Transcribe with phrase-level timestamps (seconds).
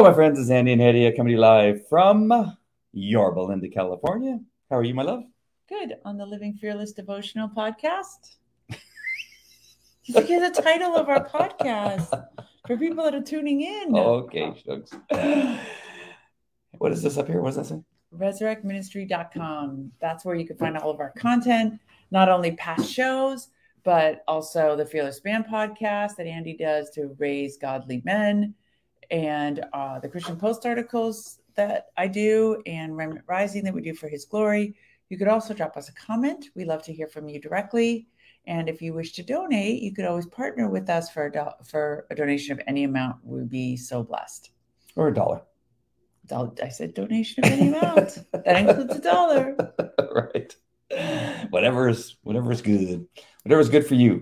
[0.00, 0.40] Hello, my friends.
[0.40, 2.56] It's Andy and Hadia coming to you live from
[2.94, 4.40] Yorba Linda, California.
[4.70, 5.24] How are you, my love?
[5.68, 8.36] Good on the Living Fearless Devotional podcast.
[8.70, 12.28] You forget the title of our podcast
[12.66, 13.94] for people that are tuning in.
[13.94, 14.90] Okay, shucks.
[16.78, 17.42] What is this up here?
[17.42, 17.82] What does that say?
[18.16, 19.92] resurrectministry.com.
[20.00, 21.78] That's where you can find all of our content,
[22.10, 23.48] not only past shows,
[23.84, 28.54] but also the Fearless Man podcast that Andy does to raise godly men,
[29.10, 33.94] and uh, the Christian Post articles that I do, and Remnant Rising that we do
[33.94, 34.74] for His glory.
[35.08, 36.46] You could also drop us a comment.
[36.54, 38.06] We love to hear from you directly.
[38.46, 41.64] And if you wish to donate, you could always partner with us for a do-
[41.64, 43.16] for a donation of any amount.
[43.22, 44.50] We'd be so blessed.
[44.96, 45.42] Or a dollar.
[46.26, 48.18] Dol- I said donation of any amount.
[48.32, 49.56] that includes a dollar.
[50.14, 50.54] right.
[51.50, 53.06] Whatever's whatever's good.
[53.42, 54.20] Whatever's good for you.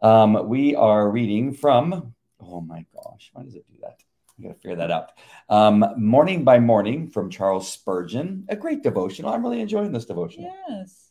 [0.00, 2.14] Um, we are reading from.
[2.40, 4.02] Oh my gosh, why does it do that?
[4.38, 5.12] I gotta figure that out.
[5.48, 9.32] Um, morning by morning from Charles Spurgeon, a great devotional.
[9.32, 10.54] I'm really enjoying this devotional.
[10.68, 11.10] Yes.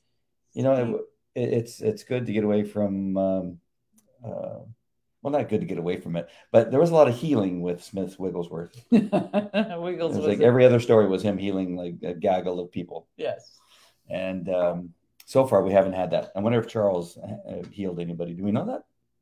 [0.53, 1.01] You know,
[1.35, 3.17] it, it's it's good to get away from.
[3.17, 3.57] Um,
[4.25, 4.59] uh,
[5.21, 7.61] well, not good to get away from it, but there was a lot of healing
[7.61, 8.73] with Smith Wigglesworth.
[8.91, 10.43] Wiggles It was was like it.
[10.43, 13.59] every other story was him healing like a gaggle of people, yes.
[14.09, 14.89] and um,
[15.25, 16.31] so far we haven't had that.
[16.35, 18.33] I wonder if Charles uh, healed anybody.
[18.33, 18.81] Do we know that?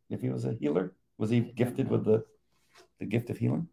[0.09, 2.23] If he was a healer, was he gifted with the
[2.99, 3.67] the gift of healing?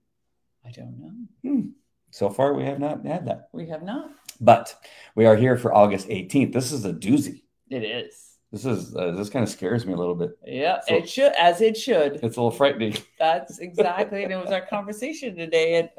[0.67, 1.13] I don't know.
[1.51, 1.69] Hmm.
[2.11, 4.11] So far we have not had that, We have not.
[4.41, 4.75] but
[5.15, 6.53] we are here for August 18th.
[6.53, 7.43] This is a doozy.
[7.69, 8.23] It is.
[8.53, 10.31] This is uh, this kind of scares me a little bit.
[10.47, 12.15] Yeah, So- it should as it should.
[12.17, 12.97] It's a little frightening.
[13.19, 15.95] That's exactly and it was our conversation today at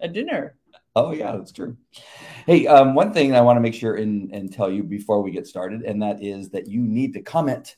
[0.00, 0.56] at dinner.
[0.96, 1.76] Oh yeah, that's true.
[2.46, 5.30] Hey, um, one thing I want to make sure and, and tell you before we
[5.30, 7.76] get started, and that is that you need to comment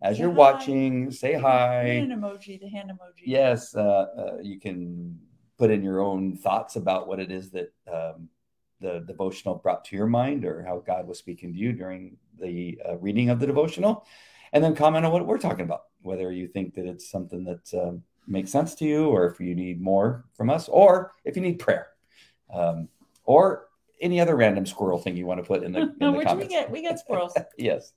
[0.00, 0.36] as Say you're hi.
[0.36, 1.10] watching.
[1.10, 1.82] Say hi.
[1.82, 3.24] An emoji, the hand emoji.
[3.24, 5.18] Yes, uh, uh, you can
[5.58, 8.28] put in your own thoughts about what it is that um,
[8.80, 12.78] the devotional brought to your mind, or how God was speaking to you during the
[12.88, 14.06] uh, reading of the devotional,
[14.52, 15.84] and then comment on what we're talking about.
[16.02, 19.54] Whether you think that it's something that um, makes sense to you, or if you
[19.54, 21.88] need more from us, or if you need prayer,
[22.52, 22.88] um,
[23.24, 23.68] or
[24.00, 26.46] any other random squirrel thing you want to put in the, in the Where'd we
[26.46, 27.34] get we got squirrels.
[27.58, 27.92] yes.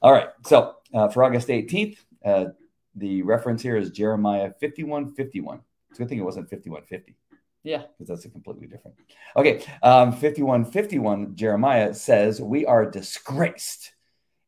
[0.00, 0.28] All right.
[0.46, 2.46] So uh, for August 18th, uh,
[2.94, 5.60] the reference here is Jeremiah 51 51.
[5.98, 7.16] It's a good thing it wasn't 5150.
[7.64, 7.82] Yeah.
[7.98, 8.96] because that's a completely different.
[9.36, 9.64] Okay.
[9.82, 13.94] Um, 51 51, Jeremiah says, We are disgraced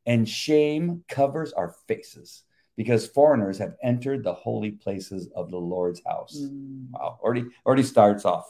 [0.07, 2.45] and shame covers our faces
[2.77, 6.39] because foreigners have entered the holy places of the Lord's house.
[6.41, 7.19] Mm, Wow.
[7.23, 8.47] Already, already starts off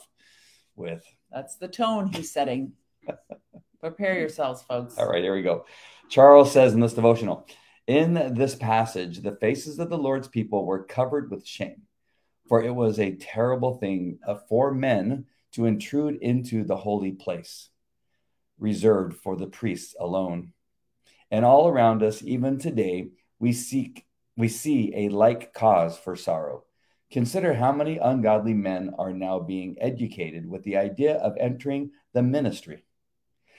[0.75, 2.73] with that's the tone he's setting.
[3.79, 4.97] Prepare yourselves, folks.
[4.97, 5.65] All right, here we go.
[6.09, 7.47] Charles says in this devotional
[7.87, 11.81] In this passage, the faces of the Lord's people were covered with shame,
[12.51, 15.23] for it was a terrible thing uh, for men
[15.53, 17.69] to intrude into the holy place,
[18.59, 20.51] reserved for the priests alone.
[21.31, 23.07] And all around us, even today,
[23.39, 26.65] we seek we see a like cause for sorrow.
[27.09, 32.21] Consider how many ungodly men are now being educated with the idea of entering the
[32.21, 32.83] ministry.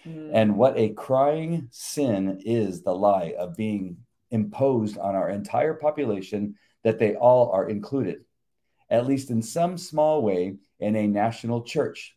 [0.04, 3.97] Mm, And what a crying sin is the lie of being
[4.30, 8.26] imposed on our entire population that they all are included,
[8.92, 12.16] at least in some small way, in a national church.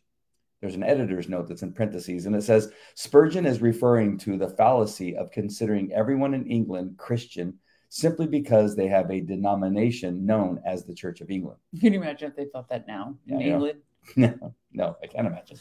[0.60, 4.48] There's an editor's note that's in parentheses, and it says Spurgeon is referring to the
[4.48, 10.84] fallacy of considering everyone in England Christian simply because they have a denomination known as
[10.84, 11.58] the Church of England.
[11.80, 13.80] Can you imagine if they thought that now in Yeah, England?
[14.16, 15.58] No, no, I can't imagine.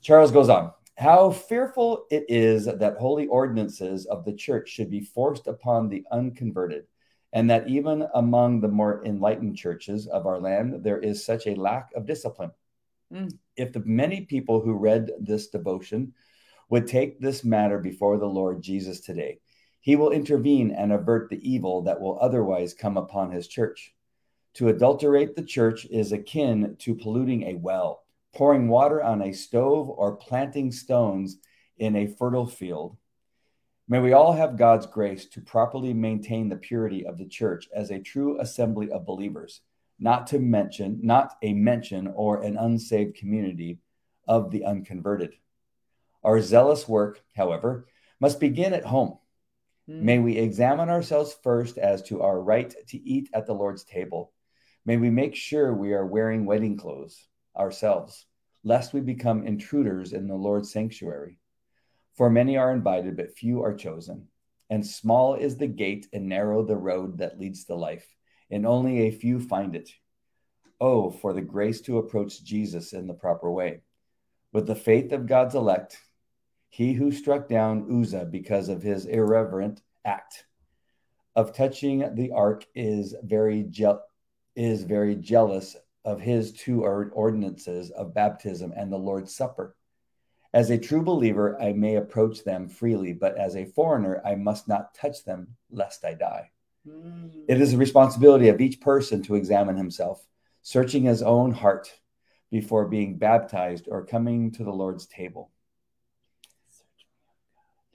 [0.00, 0.72] Charles goes on.
[0.96, 6.04] How fearful it is that holy ordinances of the church should be forced upon the
[6.10, 6.86] unconverted,
[7.32, 11.54] and that even among the more enlightened churches of our land, there is such a
[11.54, 12.50] lack of discipline.
[13.12, 13.32] Mm.
[13.56, 16.14] If the many people who read this devotion
[16.70, 19.40] would take this matter before the Lord Jesus today,
[19.80, 23.94] he will intervene and avert the evil that will otherwise come upon his church.
[24.54, 28.04] To adulterate the church is akin to polluting a well,
[28.34, 31.38] pouring water on a stove, or planting stones
[31.78, 32.96] in a fertile field.
[33.90, 37.90] May we all have God's grace to properly maintain the purity of the church as
[37.90, 39.62] a true assembly of believers,
[39.98, 43.78] not to mention, not a mention or an unsaved community
[44.26, 45.36] of the unconverted.
[46.22, 47.88] Our zealous work, however,
[48.20, 49.16] must begin at home.
[49.88, 53.84] Mm, May we examine ourselves first as to our right to eat at the Lord's
[53.84, 54.32] table.
[54.84, 57.26] May we make sure we are wearing wedding clothes
[57.56, 58.26] ourselves,
[58.64, 61.38] lest we become intruders in the Lord's sanctuary.
[62.18, 64.26] For many are invited, but few are chosen.
[64.68, 68.12] And small is the gate and narrow the road that leads to life,
[68.50, 69.88] and only a few find it.
[70.80, 73.82] Oh, for the grace to approach Jesus in the proper way.
[74.52, 75.96] With the faith of God's elect,
[76.68, 80.44] he who struck down Uzzah because of his irreverent act
[81.36, 83.94] of touching the ark is very je-
[84.56, 89.76] is very jealous of his two ordinances of baptism and the Lord's Supper.
[90.54, 94.66] As a true believer, I may approach them freely, but as a foreigner, I must
[94.66, 96.50] not touch them lest I die.
[96.86, 97.44] Mm.
[97.48, 100.26] It is the responsibility of each person to examine himself,
[100.62, 101.92] searching his own heart
[102.50, 105.50] before being baptized or coming to the Lord's table.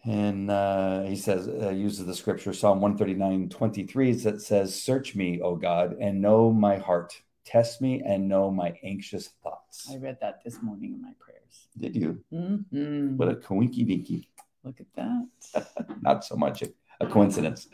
[0.05, 5.39] And uh, he says, uh, uses the scripture, Psalm 139 23, that says, Search me,
[5.41, 7.21] O God, and know my heart.
[7.45, 9.89] Test me and know my anxious thoughts.
[9.91, 11.67] I read that this morning in my prayers.
[11.77, 12.23] Did you?
[12.33, 13.17] Mm-hmm.
[13.17, 14.29] What a coinky dinky.
[14.63, 15.67] Look at that.
[16.01, 16.69] Not so much a,
[17.01, 17.67] a coincidence.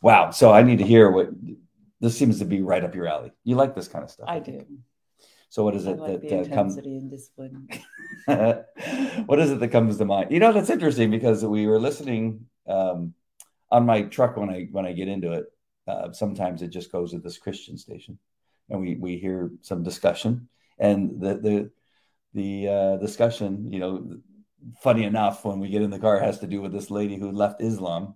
[0.00, 0.30] Wow.
[0.30, 1.28] So I need to hear what
[2.00, 3.32] this seems to be right up your alley.
[3.44, 4.26] You like this kind of stuff.
[4.28, 4.66] I do.
[5.52, 6.76] So what is it like that uh, comes?
[6.78, 7.68] and discipline.
[9.26, 10.32] what is it that comes to mind?
[10.32, 13.12] You know, that's interesting because we were listening um,
[13.70, 15.46] on my truck when I when I get into it.
[15.86, 18.18] Uh, sometimes it just goes to this Christian station,
[18.68, 20.48] and we we hear some discussion,
[20.78, 21.70] and the the
[22.34, 24.16] the uh, discussion, you know,
[24.82, 27.30] funny enough, when we get in the car, has to do with this lady who
[27.30, 28.14] left Islam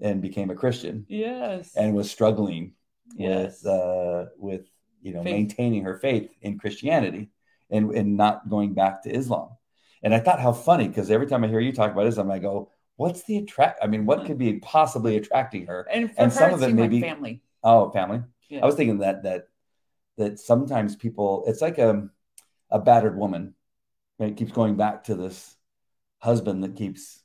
[0.00, 1.06] and became a Christian.
[1.08, 2.72] Yes, and was struggling
[3.14, 3.62] yes.
[3.62, 4.66] with uh, with
[5.02, 5.32] you know, faith.
[5.32, 7.30] maintaining her faith in Christianity
[7.70, 9.50] and, and not going back to Islam.
[10.02, 12.38] And I thought how funny because every time I hear you talk about Islam, I
[12.38, 13.80] go, what's the attract?
[13.82, 15.86] I mean, what could be possibly attracting her?
[15.90, 17.42] And, and her, some of it maybe like family.
[17.62, 18.22] Oh, family.
[18.48, 18.62] Yeah.
[18.62, 19.48] I was thinking that that
[20.16, 22.08] that sometimes people, it's like a
[22.70, 23.54] a battered woman,
[24.18, 24.30] right?
[24.30, 25.56] It keeps going back to this
[26.18, 27.20] husband that keeps,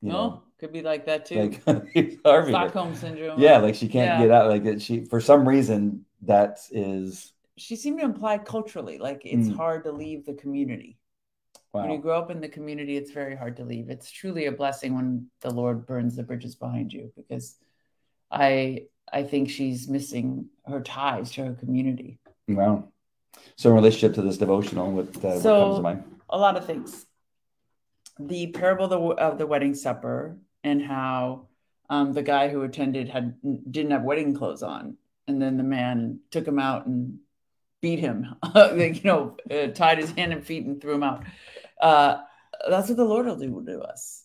[0.00, 1.58] you oh, know, could be like that too.
[1.66, 3.40] Like Stockholm syndrome.
[3.40, 4.26] Yeah, like she can't yeah.
[4.26, 4.48] get out.
[4.48, 9.56] Like she, for some reason, that is she seemed to imply culturally like it's mm.
[9.56, 10.98] hard to leave the community
[11.72, 11.82] wow.
[11.82, 14.52] when you grow up in the community it's very hard to leave it's truly a
[14.52, 17.56] blessing when the lord burns the bridges behind you because
[18.30, 18.82] i
[19.12, 22.18] i think she's missing her ties to her community
[22.48, 22.84] wow
[23.56, 26.56] so in relationship to this devotional what, uh, so, what comes to mind a lot
[26.56, 27.06] of things
[28.18, 31.46] the parable of the, of the wedding supper and how
[31.88, 33.34] um, the guy who attended had
[33.70, 34.96] didn't have wedding clothes on
[35.26, 37.18] and then the man took him out and
[37.80, 41.24] beat him, you know, uh, tied his hand and feet and threw him out.
[41.80, 42.18] Uh,
[42.68, 44.24] that's what the Lord will do to us,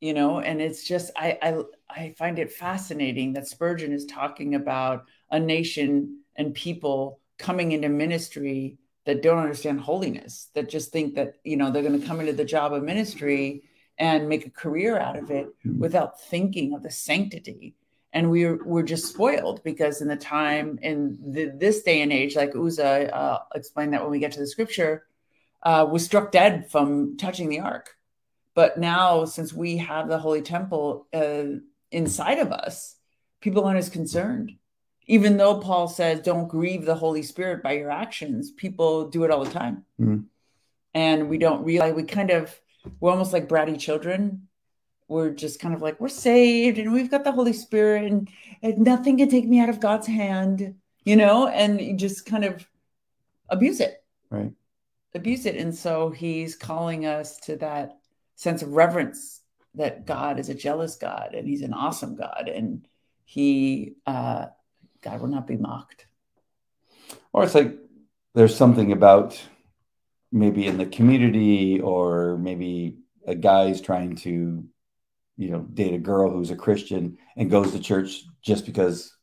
[0.00, 0.40] you know.
[0.40, 5.40] And it's just I, I I find it fascinating that Spurgeon is talking about a
[5.40, 11.56] nation and people coming into ministry that don't understand holiness, that just think that you
[11.56, 13.62] know they're going to come into the job of ministry
[13.98, 15.78] and make a career out of it hmm.
[15.78, 17.74] without thinking of the sanctity
[18.16, 22.34] and we're we're just spoiled because in the time in the, this day and age,
[22.34, 25.04] like Uzzah uh, explained that when we get to the scripture,
[25.62, 27.90] uh, was struck dead from touching the ark.
[28.54, 32.96] But now, since we have the holy temple uh, inside of us,
[33.42, 34.52] people aren't as concerned.
[35.06, 39.30] Even though Paul says, "Don't grieve the Holy Spirit by your actions," people do it
[39.30, 40.24] all the time, mm.
[40.94, 42.60] and we don't realize we kind of
[43.00, 44.48] we're almost like bratty children.
[45.08, 48.28] We're just kind of like we're saved and we've got the holy spirit and,
[48.60, 52.44] and nothing can take me out of god's hand you know and you just kind
[52.44, 52.68] of
[53.48, 54.02] abuse it.
[54.28, 54.52] Right.
[55.14, 55.56] Abuse it.
[55.56, 57.98] And so he's calling us to that
[58.34, 59.40] sense of reverence
[59.74, 62.50] that god is a jealous god and he's an awesome god.
[62.52, 62.86] And
[63.24, 64.46] he uh
[65.02, 66.06] god will not be mocked
[67.32, 67.76] or it's like
[68.34, 69.40] there's something about
[70.32, 74.64] maybe in the community or maybe a guy's trying to
[75.36, 79.14] you know date a girl who's a Christian and goes to church just because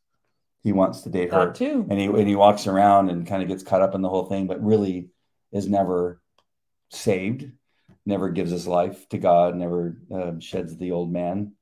[0.62, 1.86] he wants to date her too.
[1.90, 4.26] And he and he walks around and kind of gets caught up in the whole
[4.26, 5.10] thing, but really
[5.52, 6.20] is never
[6.90, 7.50] saved,
[8.06, 11.52] never gives his life to God, never uh, sheds the old man,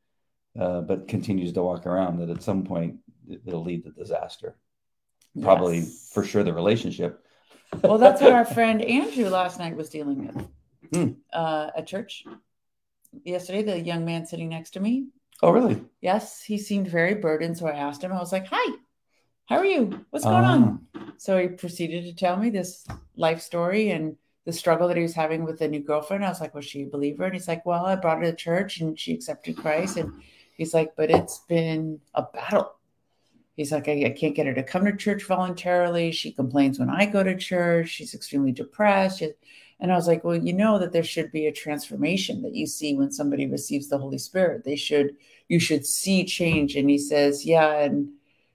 [0.58, 2.18] uh, but continues to walk around.
[2.18, 4.56] That at some point it'll lead to disaster.
[5.40, 6.10] Probably yes.
[6.12, 7.24] for sure the relationship.
[7.82, 10.48] well, that's what our friend Andrew last night was dealing with
[10.92, 11.12] hmm.
[11.32, 12.24] uh, at church
[13.24, 15.06] yesterday, the young man sitting next to me.
[15.42, 15.82] Oh, really?
[16.00, 17.58] Yes, he seemed very burdened.
[17.58, 18.76] So I asked him, I was like, Hi,
[19.46, 20.04] how are you?
[20.10, 20.86] What's going on?
[20.94, 21.12] Ah.
[21.18, 22.86] So he proceeded to tell me this
[23.16, 26.24] life story and the struggle that he was having with a new girlfriend.
[26.24, 27.24] I was like, Was she a believer?
[27.24, 29.96] And he's like, Well, I brought her to church and she accepted Christ.
[29.96, 30.12] And
[30.56, 32.72] he's like, But it's been a battle.
[33.54, 36.10] He's like, I, I, can't get her to come to church voluntarily.
[36.10, 37.88] She complains when I go to church.
[37.90, 39.18] She's extremely depressed.
[39.18, 39.32] She,
[39.78, 42.66] and I was like, well, you know that there should be a transformation that you
[42.66, 44.64] see when somebody receives the Holy Spirit.
[44.64, 45.16] They should,
[45.48, 46.76] you should see change.
[46.76, 47.80] And he says, yeah.
[47.80, 48.12] And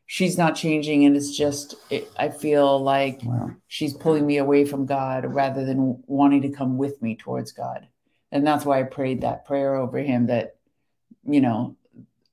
[0.08, 3.52] she's not changing and it's just it, i feel like Wow.
[3.68, 7.88] she's pulling me away from god rather than wanting to come with me towards god
[8.32, 10.56] and that's why i prayed that prayer over him that
[11.26, 11.76] you know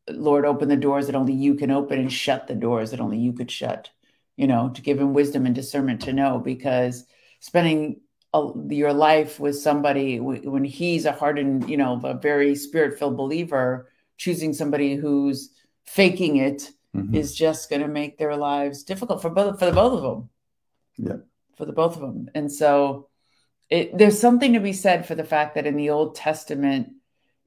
[0.09, 3.19] lord open the doors that only you can open and shut the doors that only
[3.19, 3.91] you could shut
[4.37, 7.05] you know to give him wisdom and discernment to know because
[7.41, 8.01] spending
[8.35, 12.99] a, your life with somebody w- when he's a hardened you know a very spirit
[12.99, 15.51] filled believer choosing somebody who's
[15.85, 17.13] faking it Mhm.
[17.13, 20.29] is just going to make their lives difficult for both for the both of them.
[20.97, 21.17] Yeah.
[21.57, 22.31] For the both of them.
[22.37, 23.09] And so
[23.69, 26.93] it there's something to be said for the fact that in the Old Testament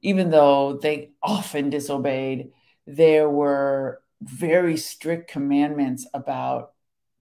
[0.02, 2.50] even though they often disobeyed
[2.86, 6.72] there were very strict commandments about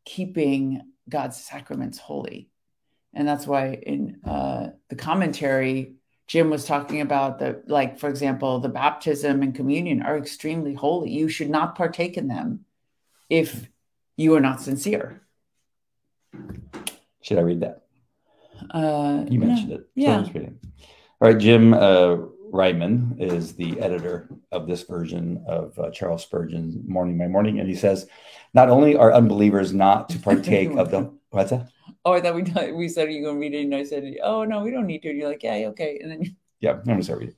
[0.06, 2.50] keeping God's sacraments holy.
[3.14, 5.96] And that's why in uh, the commentary
[6.28, 11.12] Jim was talking about the like for example the baptism and communion are extremely holy.
[11.12, 12.66] You should not partake in them
[13.30, 13.70] if
[14.16, 15.22] you are not sincere.
[17.22, 17.84] Should I read that?
[18.72, 19.80] Uh, You mentioned it.
[19.80, 20.18] So Yeah.
[20.18, 20.60] I'm just reading.
[21.20, 22.18] All right, Jim uh,
[22.52, 27.70] Reimann is the editor of this version of uh, Charles Spurgeon's Morning by Morning, and
[27.70, 28.08] he says,
[28.54, 31.70] not only are unbelievers not to partake of the what's that?
[32.06, 34.64] Oh, I thought we we said you gonna read it, and I said, "Oh no,
[34.64, 37.04] we don't need to." And you're like, "Yeah, yeah, okay." And then Yeah, I'm gonna
[37.04, 37.36] start reading.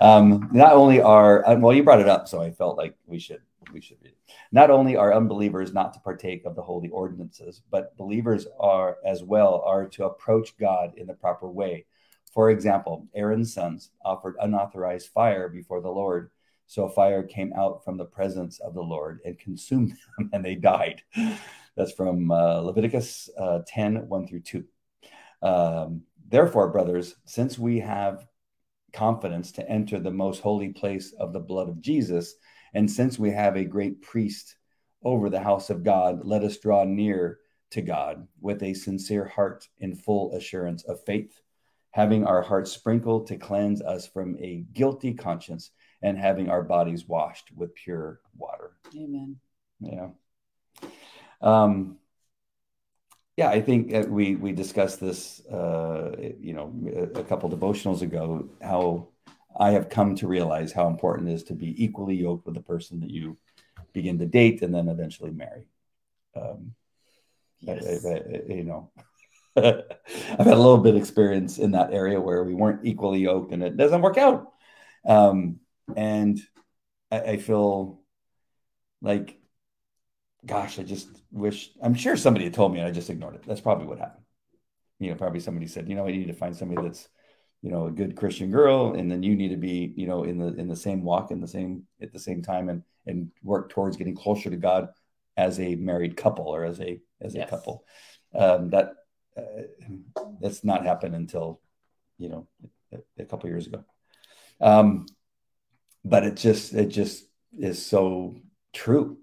[0.00, 3.18] Um, not only are uh, well, you brought it up, so I felt like we
[3.18, 3.42] should
[3.72, 4.32] we should read it.
[4.50, 9.22] Not only are unbelievers not to partake of the holy ordinances, but believers are as
[9.22, 11.84] well are to approach God in the proper way.
[12.32, 16.30] For example, Aaron's sons offered unauthorized fire before the Lord,
[16.66, 20.54] so fire came out from the presence of the Lord and consumed them, and they
[20.54, 21.02] died.
[21.76, 24.64] That's from uh, Leviticus uh, 10 1 through 2.
[25.42, 28.26] Um, Therefore, brothers, since we have
[28.92, 32.34] confidence to enter the most holy place of the blood of Jesus.
[32.74, 34.56] And since we have a great priest
[35.02, 37.38] over the house of God, let us draw near
[37.70, 41.40] to God with a sincere heart in full assurance of faith,
[41.92, 45.70] having our hearts sprinkled to cleanse us from a guilty conscience
[46.02, 48.72] and having our bodies washed with pure water.
[48.96, 49.36] Amen.
[49.80, 50.08] Yeah.
[51.40, 51.98] Um,
[53.36, 56.74] yeah, I think we we discussed this, uh, you know,
[57.14, 58.48] a, couple devotionals ago.
[58.60, 59.08] How
[59.58, 62.62] I have come to realize how important it is to be equally yoked with the
[62.62, 63.38] person that you
[63.92, 65.66] begin to date and then eventually marry.
[66.36, 66.74] Um,
[67.66, 68.04] I- Yes.
[68.04, 68.90] I- I- you know,
[69.56, 69.84] I've
[70.38, 73.62] had a little bit of experience in that area where we weren't equally yoked and
[73.62, 74.52] it doesn't work out.
[75.06, 75.60] Um,
[75.96, 76.40] and
[77.12, 78.02] I, I feel
[79.02, 79.40] like,
[80.44, 83.42] gosh, I just wish, I'm sure somebody had told me and I just ignored it.
[83.46, 84.24] That's probably what happened.
[85.00, 87.08] You know, probably somebody said, you know, we need to find somebody that's,
[87.62, 90.38] you know, a good Christian girl, and then you need to be, you know, in
[90.38, 93.70] the in the same walk, in the same at the same time, and and work
[93.70, 94.90] towards getting closer to God
[95.36, 97.50] as a married couple or as a as a Yes.
[97.50, 97.84] couple.
[98.34, 98.94] Um, that
[99.36, 99.42] uh,
[100.40, 101.60] that's not happened until
[102.18, 102.46] you know
[102.92, 103.84] a, a couple years ago.
[104.60, 105.06] Um,
[106.04, 107.24] but it just it just
[107.58, 108.36] is so
[108.72, 109.18] true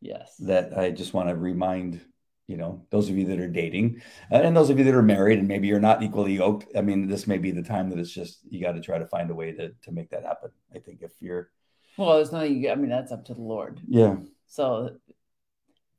[0.00, 0.36] Yes.
[0.40, 2.00] that I just want to remind
[2.46, 4.00] you know those of you that are dating
[4.32, 6.66] uh, and those of you that are married and maybe you're not equally yoked.
[6.76, 9.06] I mean, this may be the time that it's just you got to try to
[9.06, 10.50] find a way to to make that happen.
[10.74, 11.50] I think if you're
[11.96, 12.62] Well, there's nothing.
[12.62, 13.80] you- I mean, that's up to the Lord.
[13.88, 14.96] yeah, So,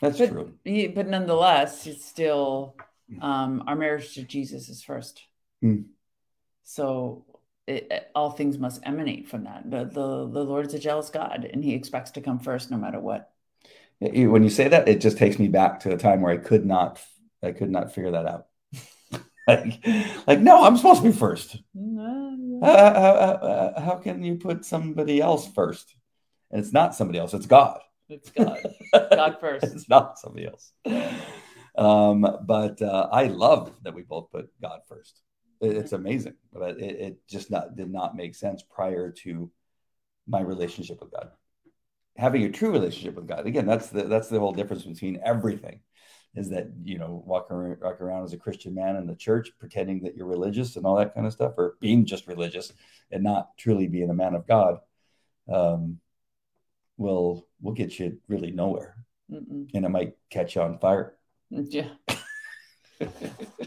[0.02, 0.54] that's But- true.
[0.64, 2.76] he- but nonetheless, it's still
[3.22, 5.22] um, our marriage to Jesus is first.
[5.62, 5.82] Hmm.
[6.64, 7.26] So,
[7.68, 9.70] it, it- all things must emanate from that.
[9.70, 13.00] The, the the Lord's a jealous God, and He expects to come first, no matter
[13.00, 13.32] what.
[14.00, 16.66] When you say that, it just takes me back to a time where I could
[16.66, 17.02] not
[17.44, 18.46] I could not figure that out.
[19.48, 19.86] like
[20.28, 21.58] like no, I'm supposed to be first.
[21.76, 25.96] Mm, Uh, uh, uh, uh, how can you put somebody else first?
[26.52, 27.80] And it's not somebody else; it's God.
[28.10, 28.58] It's God.
[28.94, 29.66] God first.
[29.66, 30.72] it's not somebody else.
[31.78, 35.22] Um, but uh, I love that we both put God first.
[35.62, 39.52] It- it's amazing, but it, it just not did not make sense prior to
[40.28, 41.32] my relationship with God.
[42.18, 45.82] Having a true relationship with God, again, that's the that's the whole difference between everything.
[46.36, 49.52] Is that you know walking around, walk around as a Christian man in the church,
[49.60, 52.72] pretending that you're religious and all that kind of stuff, or being just religious
[53.12, 54.80] and not truly being a man of God,
[55.52, 56.00] um,
[56.98, 58.96] will will get you really nowhere,
[59.32, 59.70] Mm-mm.
[59.74, 61.16] and it might catch you on fire.
[61.50, 61.90] Yeah.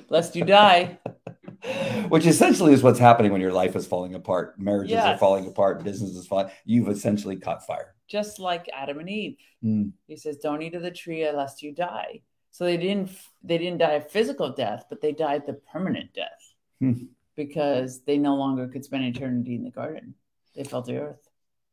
[0.08, 0.98] Lest you die.
[2.08, 4.58] Which essentially is what's happening when your life is falling apart.
[4.58, 6.50] Marriages are falling apart, business is falling.
[6.64, 7.94] You've essentially caught fire.
[8.08, 9.36] Just like Adam and Eve.
[9.62, 9.82] Hmm.
[10.06, 13.10] He says, "Don't eat of the tree lest you die." So they didn't
[13.42, 16.42] they didn't die a physical death, but they died the permanent death
[16.80, 17.04] Hmm.
[17.36, 20.14] because they no longer could spend eternity in the garden.
[20.54, 21.28] They fell to earth.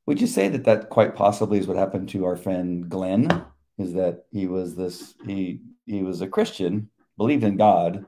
[0.06, 3.44] Would you say that that quite possibly is what happened to our friend Glenn
[3.78, 8.06] is that he was this he he was a Christian, believed in God,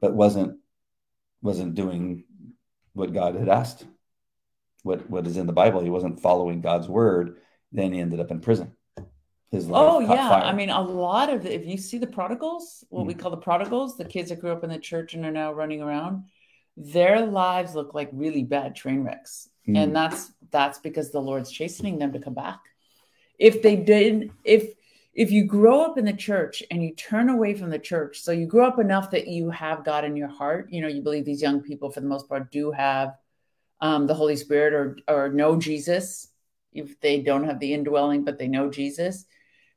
[0.00, 0.58] but wasn't
[1.40, 2.24] wasn't doing
[2.92, 3.86] what God had asked.
[4.82, 5.80] What what is in the Bible?
[5.80, 7.38] He wasn't following God's word.
[7.72, 8.76] Then he ended up in prison.
[9.50, 10.42] His life oh yeah, fire.
[10.44, 13.08] I mean a lot of the, if you see the prodigals, what mm.
[13.08, 15.52] we call the prodigals, the kids that grew up in the church and are now
[15.52, 16.24] running around,
[16.76, 19.76] their lives look like really bad train wrecks, mm.
[19.76, 22.60] and that's that's because the Lord's chastening them to come back.
[23.38, 24.74] If they did, if
[25.14, 28.32] if you grow up in the church and you turn away from the church, so
[28.32, 31.24] you grow up enough that you have God in your heart, you know, you believe
[31.24, 33.16] these young people for the most part do have
[33.80, 36.28] um, the Holy Spirit or or know Jesus,
[36.72, 39.26] if they don't have the indwelling, but they know Jesus.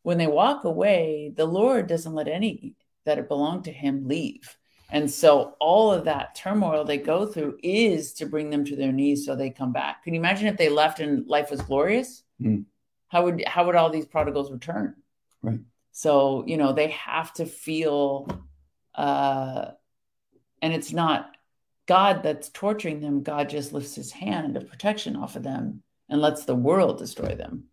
[0.03, 2.75] When they walk away, the Lord doesn't let any
[3.05, 4.55] that belong to Him leave.
[4.91, 8.91] And so all of that turmoil they go through is to bring them to their
[8.91, 10.03] knees so they come back.
[10.03, 12.23] Can you imagine if they left and life was glorious?
[12.39, 12.65] Mm.
[13.09, 14.95] How would how would all these prodigals return?
[15.45, 15.59] Right.
[15.91, 18.27] So, you know, they have to feel
[18.95, 19.71] uh
[20.61, 21.35] and it's not
[21.85, 23.23] God that's torturing them.
[23.23, 27.35] God just lifts his hand of protection off of them and lets the world destroy
[27.35, 27.65] them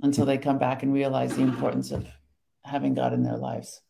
[0.00, 2.06] until they come back and realize the importance of
[2.64, 3.80] having God in their lives.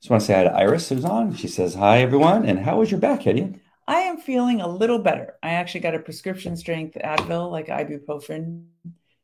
[0.00, 1.34] Just want to say hi to Iris, who's on.
[1.34, 2.44] She says, Hi, everyone.
[2.44, 3.58] And how was your back, Hetty?
[3.86, 5.34] I am feeling a little better.
[5.42, 8.66] I actually got a prescription strength Advil, like ibuprofen,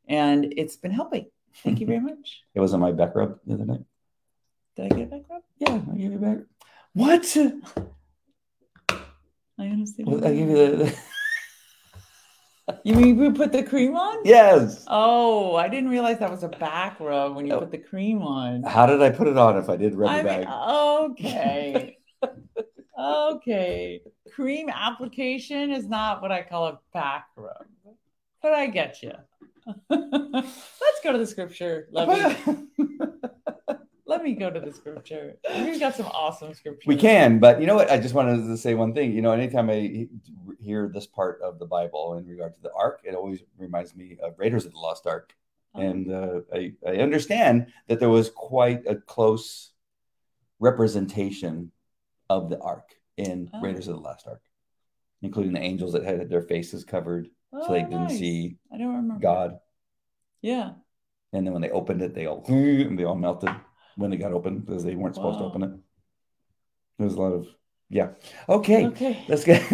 [0.07, 1.27] and it's been helping.
[1.63, 2.05] Thank you mm-hmm.
[2.05, 2.41] very much.
[2.53, 3.83] it was on my back rub the other night.
[4.75, 5.41] Did I get a back rub?
[5.59, 6.37] Yeah, I gave you a back.
[6.93, 7.37] What?
[9.59, 10.97] I honestly don't I gave you the.
[12.83, 14.19] You mean we put the cream on?
[14.23, 14.85] Yes.
[14.87, 17.59] Oh, I didn't realize that was a back rub when you oh.
[17.59, 18.63] put the cream on.
[18.63, 20.53] How did I put it on if I did rub I the mean, back?
[20.53, 21.97] Okay.
[22.99, 24.01] okay.
[24.33, 27.65] Cream application is not what I call a back rub,
[28.41, 29.13] but I get you.
[29.89, 31.87] Let's go to the scripture.
[31.91, 32.55] Let me,
[34.05, 35.37] let me go to the scripture.
[35.55, 36.87] We've got some awesome scripture.
[36.87, 37.91] We can, but you know what?
[37.91, 39.13] I just wanted to say one thing.
[39.13, 40.07] You know, anytime I
[40.59, 44.17] hear this part of the Bible in regard to the ark, it always reminds me
[44.21, 45.33] of Raiders of the Lost Ark.
[45.73, 45.81] Oh.
[45.81, 49.71] And uh, I, I understand that there was quite a close
[50.59, 51.71] representation
[52.29, 53.61] of the ark in oh.
[53.61, 54.41] Raiders of the Lost Ark,
[55.21, 58.77] including the angels that had their faces covered oh, so they oh, didn't see I
[58.77, 59.59] don't remember God.
[60.41, 60.71] Yeah.
[61.33, 63.49] And then when they opened it, they all and they all melted
[63.95, 65.47] when they got open because they weren't supposed wow.
[65.47, 65.71] to open it.
[66.97, 67.47] There was a lot of
[67.89, 68.09] yeah.
[68.47, 68.87] Okay.
[68.87, 69.25] Okay.
[69.27, 69.63] Let's get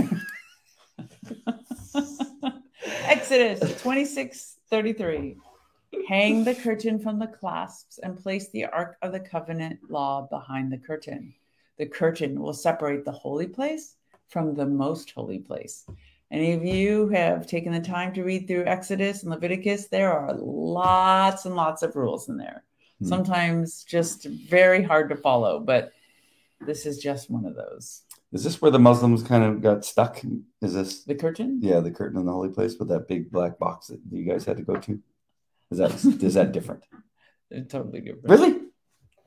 [3.05, 5.37] Exodus 26 33.
[6.07, 10.71] Hang the curtain from the clasps and place the Ark of the Covenant law behind
[10.71, 11.33] the curtain.
[11.77, 13.95] The curtain will separate the holy place
[14.27, 15.85] from the most holy place.
[16.29, 19.87] Any of you have taken the time to read through Exodus and Leviticus?
[19.87, 22.63] There are lots and lots of rules in there.
[22.99, 23.07] Hmm.
[23.07, 25.91] Sometimes just very hard to follow, but
[26.59, 28.01] this is just one of those.
[28.33, 30.21] Is this where the Muslims kind of got stuck?
[30.61, 31.59] Is this the curtain?
[31.61, 34.43] Yeah, the curtain in the holy place with that big black box that you guys
[34.43, 34.99] had to go to.
[35.71, 36.83] Is that is that different?
[37.69, 38.27] Totally different.
[38.27, 38.59] Really?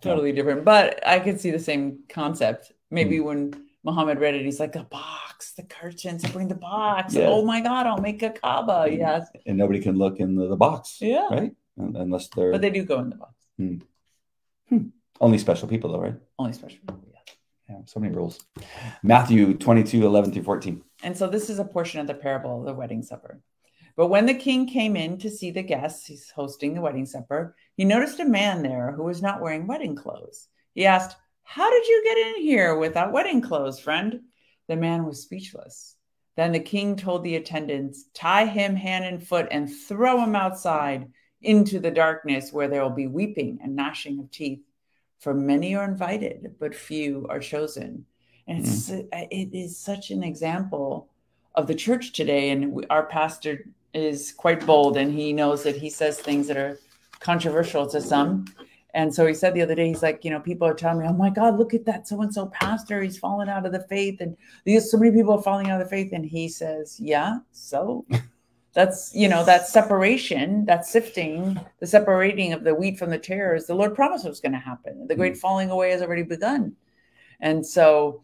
[0.02, 0.36] Totally yeah.
[0.36, 0.64] different.
[0.64, 2.72] But I could see the same concept.
[2.90, 3.24] Maybe mm.
[3.24, 7.14] when Muhammad read it, he's like, the box, the curtains, bring the box.
[7.14, 7.28] Yeah.
[7.28, 8.88] Oh my God, I'll make a Kaaba.
[8.90, 9.28] Yes.
[9.46, 10.98] And nobody can look in the, the box.
[11.00, 11.28] Yeah.
[11.30, 11.52] Right?
[11.76, 12.52] Unless they're.
[12.52, 13.34] But they do go in the box.
[13.56, 13.76] Hmm.
[14.68, 14.86] Hmm.
[15.20, 16.16] Only special people, though, right?
[16.38, 17.34] Only special people, yeah.
[17.68, 18.40] Yeah, so many rules.
[19.02, 20.82] Matthew 22, 11 through 14.
[21.02, 23.40] And so this is a portion of the parable of the wedding supper.
[23.96, 27.54] But when the king came in to see the guests, he's hosting the wedding supper,
[27.76, 30.48] he noticed a man there who was not wearing wedding clothes.
[30.74, 34.20] He asked, how did you get in here without wedding clothes, friend?
[34.70, 35.96] The man was speechless.
[36.36, 41.10] Then the king told the attendants, Tie him hand and foot and throw him outside
[41.42, 44.60] into the darkness where there will be weeping and gnashing of teeth.
[45.18, 48.06] For many are invited, but few are chosen.
[48.46, 49.08] And mm.
[49.12, 51.08] it is such an example
[51.56, 52.50] of the church today.
[52.50, 56.78] And our pastor is quite bold and he knows that he says things that are
[57.18, 58.44] controversial to some
[58.94, 61.06] and so he said the other day, he's like, you know, people are telling me,
[61.08, 63.02] oh my God, look at that so and so pastor.
[63.02, 64.20] He's fallen out of the faith.
[64.20, 66.12] And these so many people are falling out of the faith.
[66.12, 68.04] And he says, yeah, so
[68.72, 73.66] that's, you know, that separation, that sifting, the separating of the wheat from the tares,
[73.66, 75.06] the Lord promised was going to happen.
[75.06, 75.40] The great mm-hmm.
[75.40, 76.74] falling away has already begun.
[77.40, 78.22] And so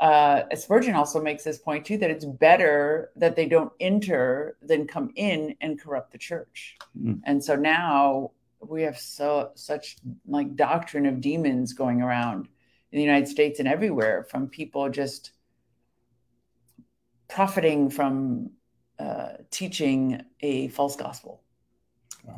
[0.00, 4.86] uh, Spurgeon also makes this point too that it's better that they don't enter than
[4.86, 6.76] come in and corrupt the church.
[7.00, 7.20] Mm.
[7.24, 8.32] And so now
[8.68, 9.96] we have so such
[10.26, 12.48] like doctrine of demons going around
[12.92, 15.32] in the United States and everywhere from people just
[17.28, 18.50] profiting from
[18.98, 21.42] uh, teaching a false gospel.
[22.26, 22.32] Do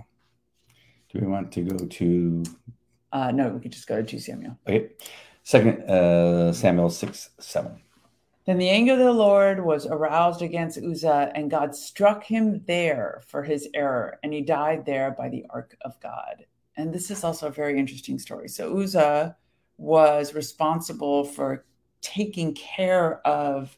[1.12, 2.42] Do we want to go to
[3.12, 4.58] Uh, no, we could just go to 2 Samuel.
[4.66, 4.90] okay?
[5.42, 7.80] Second uh, Samuel six seven.
[8.46, 13.22] Then the anger of the Lord was aroused against Uzzah, and God struck him there
[13.26, 16.44] for his error, and he died there by the ark of God.
[16.76, 18.48] And this is also a very interesting story.
[18.48, 19.36] So Uzzah
[19.78, 21.64] was responsible for
[22.02, 23.76] taking care of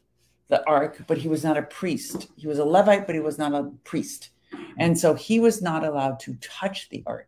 [0.49, 2.29] the ark, but he was not a priest.
[2.35, 4.29] He was a Levite, but he was not a priest.
[4.77, 7.27] And so he was not allowed to touch the ark.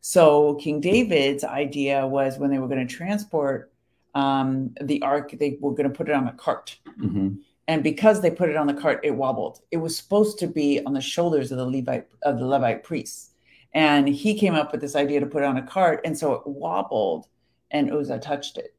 [0.00, 3.71] So King David's idea was when they were going to transport
[4.14, 6.78] um, the ark, they were going to put it on a cart.
[7.00, 7.36] Mm-hmm.
[7.68, 9.60] And because they put it on the cart, it wobbled.
[9.70, 13.30] It was supposed to be on the shoulders of the Levite of the Levite priests.
[13.72, 16.00] And he came up with this idea to put it on a cart.
[16.04, 17.28] And so it wobbled
[17.70, 18.74] and Uzzah touched it.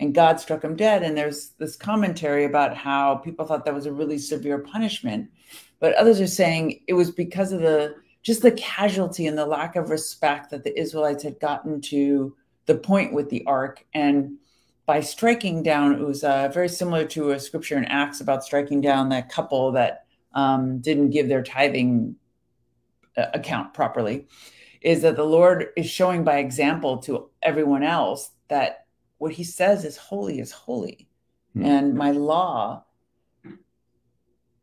[0.00, 1.02] And God struck him dead.
[1.02, 5.28] And there's this commentary about how people thought that was a really severe punishment.
[5.80, 9.74] But others are saying it was because of the just the casualty and the lack
[9.74, 12.36] of respect that the Israelites had gotten to
[12.66, 13.84] the point with the ark.
[13.94, 14.36] And
[14.88, 19.28] by striking down Uzzah, very similar to a scripture in Acts about striking down that
[19.28, 22.16] couple that um, didn't give their tithing
[23.14, 24.26] uh, account properly,
[24.80, 28.86] is that the Lord is showing by example to everyone else that
[29.18, 31.06] what he says is holy is holy.
[31.52, 31.66] Hmm.
[31.66, 32.84] And my law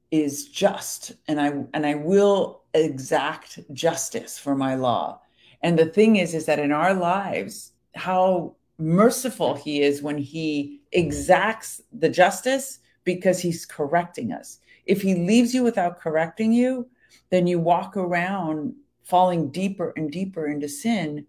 [0.09, 5.21] is just and I and I will exact justice for my law.
[5.61, 10.81] And the thing is is that in our lives how merciful he is when he
[10.91, 14.59] exacts the justice because he's correcting us.
[14.85, 16.88] If he leaves you without correcting you,
[17.29, 21.25] then you walk around falling deeper and deeper into sin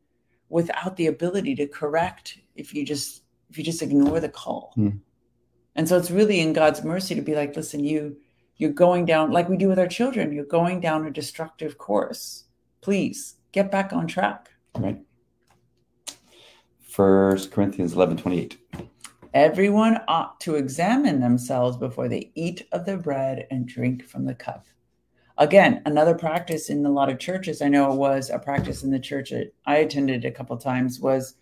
[0.49, 4.73] without the ability to correct if you just if you just ignore the call.
[4.75, 4.91] Hmm.
[5.77, 8.17] And so it's really in God's mercy to be like, listen, you
[8.57, 12.45] you're going down like we do with our children, you're going down a destructive course.
[12.81, 14.51] Please get back on track.
[14.77, 14.99] Right.
[16.97, 18.57] First Corinthians eleven twenty eight.
[19.35, 24.35] Everyone ought to examine themselves before they eat of the bread and drink from the
[24.35, 24.65] cup.
[25.37, 28.91] Again, another practice in a lot of churches, I know it was a practice in
[28.91, 31.35] the church that I attended a couple times, was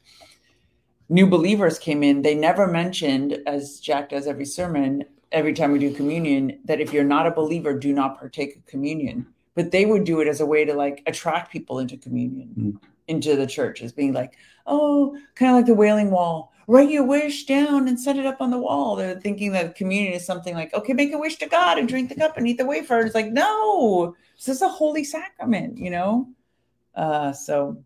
[1.09, 2.23] new believers came in.
[2.23, 6.93] They never mentioned, as Jack does every sermon, every time we do communion, that if
[6.93, 9.25] you're not a believer, do not partake of communion.
[9.55, 12.89] But they would do it as a way to like attract people into communion, Mm.
[13.09, 14.37] Into the church, as being like,
[14.67, 16.53] oh, kind of like the wailing wall.
[16.67, 18.97] Write your wish down and set it up on the wall.
[18.97, 22.09] They're thinking that communion is something like, okay, make a wish to God and drink
[22.09, 23.01] the cup and eat the wafer.
[23.01, 26.29] It's like, no, this is a holy sacrament, you know?
[26.95, 27.83] Uh, so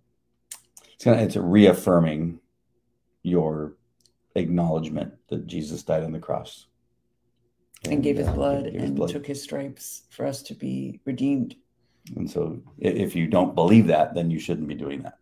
[0.94, 2.38] It's gonna it's reaffirming
[3.22, 3.74] your
[4.37, 6.66] acknowledgement that Jesus died on the cross
[7.85, 9.11] and gave his uh, blood gave his and blood.
[9.11, 11.57] took his stripes for us to be redeemed.
[12.16, 15.18] And so, if you don't believe that, then you shouldn't be doing that.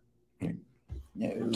[1.15, 1.51] No.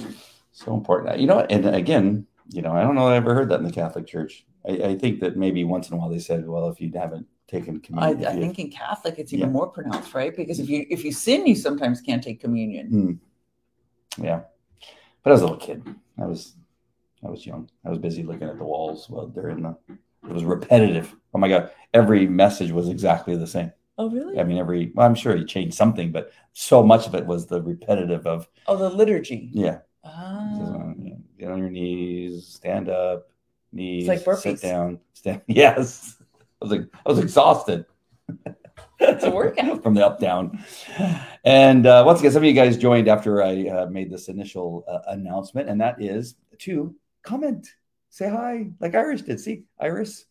[0.51, 1.19] So important.
[1.19, 3.65] You know, and again, you know, I don't know that I ever heard that in
[3.65, 4.45] the Catholic Church.
[4.67, 7.27] I, I think that maybe once in a while they said, well, if you haven't
[7.47, 9.53] taken communion, I you- think in Catholic it's even Yeah.
[9.53, 10.35] more pronounced, right?
[10.35, 12.87] Because if you if you sin, you sometimes can't take communion.
[14.17, 14.23] Hmm.
[14.23, 14.41] yeah.
[15.23, 15.83] But I was a little kid.
[16.19, 16.55] I was,
[17.23, 17.69] I was young.
[17.85, 19.77] I was busy looking at the walls while during the.
[20.27, 21.15] It was repetitive.
[21.33, 21.71] Oh my god!
[21.93, 23.71] Every message was exactly the same.
[24.01, 24.39] Oh, really?
[24.39, 24.91] I mean, every.
[24.95, 28.47] Well, I'm sure he changed something, but so much of it was the repetitive of
[28.67, 29.49] Oh, the liturgy.
[29.53, 29.79] yeah.
[30.03, 30.93] Ah.
[31.37, 33.29] Get on your knees, stand up,
[33.71, 34.41] knees, it's like burpees.
[34.41, 35.41] sit down, stand.
[35.47, 36.17] Yes,
[36.61, 37.85] I was like, I was exhausted.
[38.99, 39.83] It's a workout.
[39.83, 40.63] from the up down.
[41.43, 44.83] And uh, once again, some of you guys joined after I uh, made this initial
[44.87, 47.67] uh, announcement, and that is to comment,
[48.09, 49.39] say hi, like Iris did.
[49.39, 50.25] See, Iris,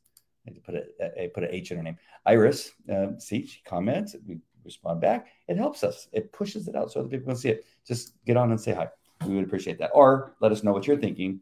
[0.46, 1.98] I to put a, I put an H in her name.
[2.26, 5.28] Iris, uh, see, she comments, we respond back.
[5.48, 6.08] It helps us.
[6.12, 7.64] It pushes it out so other people can see it.
[7.86, 8.88] Just get on and say hi.
[9.26, 9.90] We would appreciate that.
[9.94, 11.40] Or let us know what you're thinking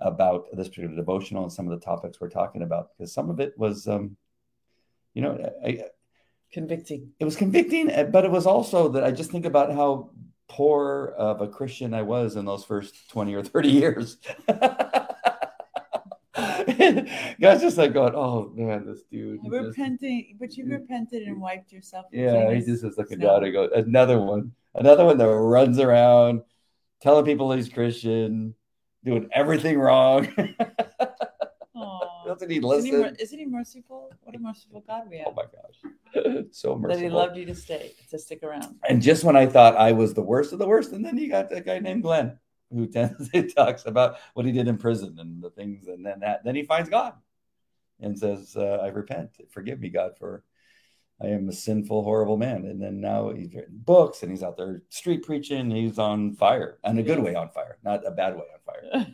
[0.00, 3.40] about this particular devotional and some of the topics we're talking about, because some of
[3.40, 4.16] it was, um,
[5.14, 5.84] you know, I,
[6.50, 7.10] Convicting.
[7.18, 10.10] it was convicting, uh, but it was also that I just think about how
[10.48, 14.16] poor of a Christian I was in those first 20 or 30 years.
[17.40, 19.40] God's just like going, oh man, this dude.
[19.46, 22.06] Repenting, but you repented and wiped yourself.
[22.12, 26.42] yeah, he just was looking down and go, another one, another one that runs around
[27.00, 28.54] telling people he's Christian,
[29.04, 30.28] doing everything wrong.
[32.26, 33.16] Doesn't he Isn't he, listen?
[33.18, 34.10] isn't he merciful?
[34.22, 35.28] What a merciful God we oh have.
[35.28, 36.44] Oh my gosh.
[36.50, 36.88] so merciful.
[36.88, 38.76] that he loved you to stay, to stick around.
[38.86, 41.30] And just when I thought I was the worst of the worst, and then you
[41.30, 42.38] got that guy named Glenn
[42.72, 46.20] who tends he talks about what he did in prison and the things, and then
[46.20, 47.14] that then he finds God
[48.00, 50.44] and says, uh, "I repent, forgive me, God, for
[51.20, 52.64] I am a sinful, horrible man.
[52.64, 55.70] And then now he's written books and he's out there street preaching.
[55.70, 59.06] He's on fire, and a good way on fire, not a bad way on fire.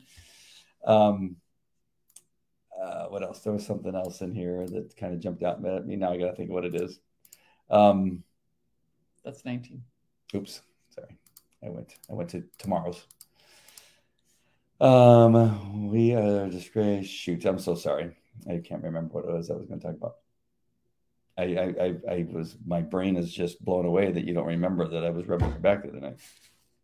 [0.87, 1.37] um,
[2.79, 3.41] uh, what else?
[3.41, 5.97] There was something else in here that kind of jumped out at me.
[5.97, 6.99] Now I got to think of what it is.
[7.71, 8.23] Um,
[9.25, 9.83] That's 19.
[10.35, 11.17] Oops, sorry.
[11.65, 11.95] I went.
[12.11, 13.07] I went to tomorrow's.
[14.81, 17.07] Um, we are disgrace.
[17.07, 18.17] Shoot, I'm so sorry.
[18.49, 20.17] I can't remember what it was I was going to talk about.
[21.37, 22.57] I, I, I, I was.
[22.65, 25.59] My brain is just blown away that you don't remember that I was rubbing your
[25.59, 26.17] back the other night.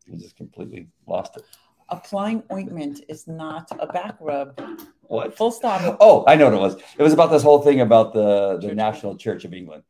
[0.06, 1.44] You just completely lost it.
[1.88, 4.60] Applying ointment is not a back rub.
[5.02, 5.36] What?
[5.36, 5.98] Full stop.
[6.00, 6.76] Oh, I know what it was.
[6.98, 8.76] It was about this whole thing about the the Church.
[8.76, 9.82] National Church of England.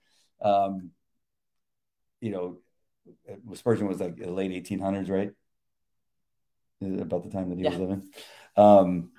[0.42, 0.90] Um,
[2.20, 2.58] you know,
[3.54, 5.32] Spurgeon was like late 1800s, right?
[6.82, 8.08] About the time that he was living.
[8.56, 9.10] Um,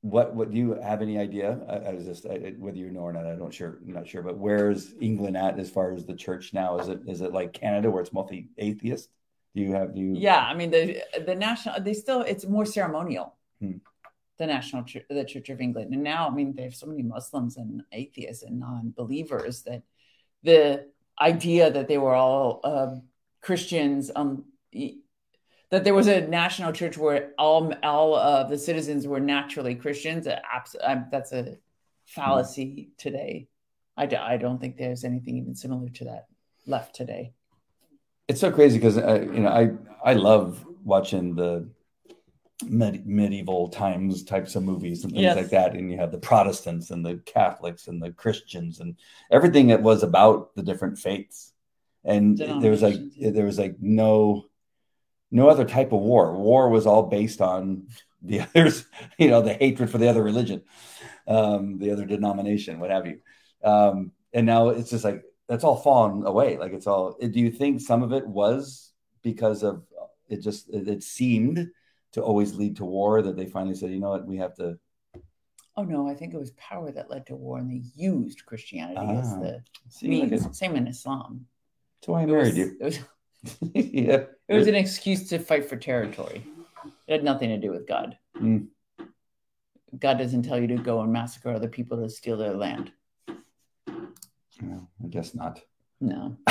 [0.00, 1.58] what what do you have any idea?
[1.68, 3.26] I, I was just I, whether you know or not.
[3.26, 3.78] I don't sure.
[3.84, 4.22] I'm not sure.
[4.22, 6.78] But where's England at as far as the church now?
[6.78, 9.10] Is it is it like Canada where it's mostly atheist?
[9.54, 10.14] Do you have do you?
[10.16, 13.34] Yeah, I mean the the national they still it's more ceremonial.
[13.60, 13.78] Hmm.
[14.38, 17.02] The National Church, the Church of England, and now I mean they have so many
[17.02, 19.82] Muslims and atheists and non-believers that
[20.42, 20.86] the
[21.18, 22.96] idea that they were all uh,
[23.40, 24.44] Christians, um,
[25.70, 30.26] that there was a national church where all all of the citizens were naturally Christians.
[30.82, 31.56] um, that's a
[32.04, 33.48] fallacy today.
[33.96, 36.26] I, I don't think there's anything even similar to that
[36.66, 37.32] left today.
[38.28, 39.70] it's so crazy because uh, you know I
[40.10, 41.68] I love watching the
[42.64, 45.36] med- medieval times types of movies and things Yes.
[45.36, 48.96] like that, and you have the Protestants and the Catholics and the Christians and
[49.30, 51.52] everything that was about the different faiths,
[52.04, 54.44] and there was like there was like no
[55.30, 56.36] no other type of war.
[56.36, 57.88] War was all based on
[58.22, 58.84] the others,
[59.18, 60.62] you know, the hatred for the other religion,
[61.26, 63.20] um, the other denomination, what have you.
[63.62, 66.56] Um, and now it's just like that's all fallen away.
[66.58, 67.16] Like it's all.
[67.18, 69.84] Do you think some of it was because of
[70.28, 70.38] it?
[70.42, 71.70] Just it, seemed
[72.12, 73.22] to always lead to war.
[73.22, 74.78] That they finally said, you know what, we have to.
[75.76, 79.16] Oh no, I think it was power that led to war, and they used Christianity
[79.18, 80.58] as Ah, the See, look means.
[80.58, 81.46] Same in Islam.
[82.00, 82.76] that's why I married was, you.
[82.80, 82.98] was
[83.74, 86.44] yeah, it was an excuse to fight for territory.
[87.06, 88.16] It had nothing to do with God.
[88.40, 88.68] Mm.
[89.98, 92.92] God doesn't tell you to go and massacre other people to steal their land.
[94.60, 95.60] No, I guess not.
[96.00, 96.36] No.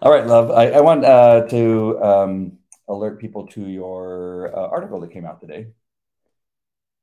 [0.00, 0.50] All right, love.
[0.50, 5.40] I, I want uh, to um, alert people to your uh, article that came out
[5.40, 5.68] today.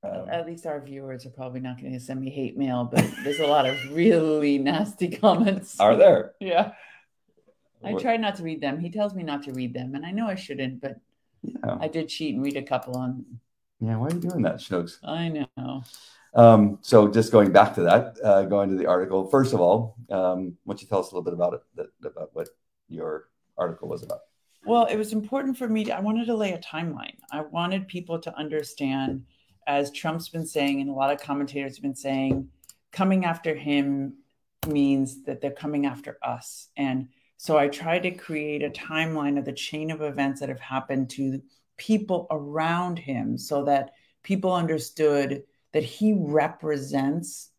[0.03, 3.05] Um, At least our viewers are probably not going to send me hate mail, but
[3.23, 5.79] there's a lot of really nasty comments.
[5.79, 6.33] are there?
[6.39, 6.73] Yeah.
[7.85, 8.79] I What- try not to read them.
[8.79, 10.99] He tells me not to read them, and I know I shouldn't, but
[11.43, 11.77] Yeah.
[11.79, 13.23] I did cheat and read a couple on.
[13.79, 13.95] yeah.
[13.97, 14.99] Why are you doing that, Snooks?
[15.03, 15.83] I know.
[16.33, 19.27] Um, so just going back to that, uh, going to the article.
[19.27, 21.87] First of all, um, why don't you tell us a little bit about it, that,
[22.11, 22.49] about what
[22.89, 24.21] your article was about?
[24.65, 25.85] Well, it was important for me.
[25.85, 27.15] To, I wanted to lay a timeline.
[27.31, 29.23] I wanted people to understand,
[29.67, 32.49] as Trump's been saying, and a lot of commentators have been saying,
[32.91, 34.15] coming after him
[34.67, 36.69] means that they're coming after us.
[36.75, 40.59] And so I tried to create a timeline of the chain of events that have
[40.59, 41.41] happened to
[41.77, 43.91] people around him so that
[44.23, 45.43] people understood
[45.73, 47.51] that he represents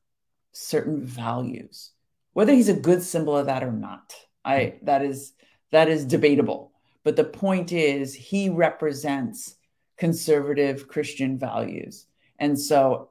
[0.53, 1.93] certain values
[2.37, 4.15] whether he's a good symbol of that or not.
[4.45, 4.85] I hmm.
[4.85, 5.33] that is
[5.73, 6.73] that is debatable.
[7.03, 9.55] But the point is he represents
[9.97, 12.05] conservative christian values.
[12.39, 13.09] And so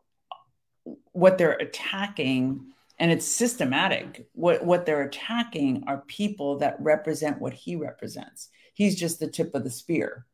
[1.11, 4.27] what they're attacking and it's systematic.
[4.33, 8.49] What what they're attacking are people that represent what he represents.
[8.73, 10.25] He's just the tip of the spear.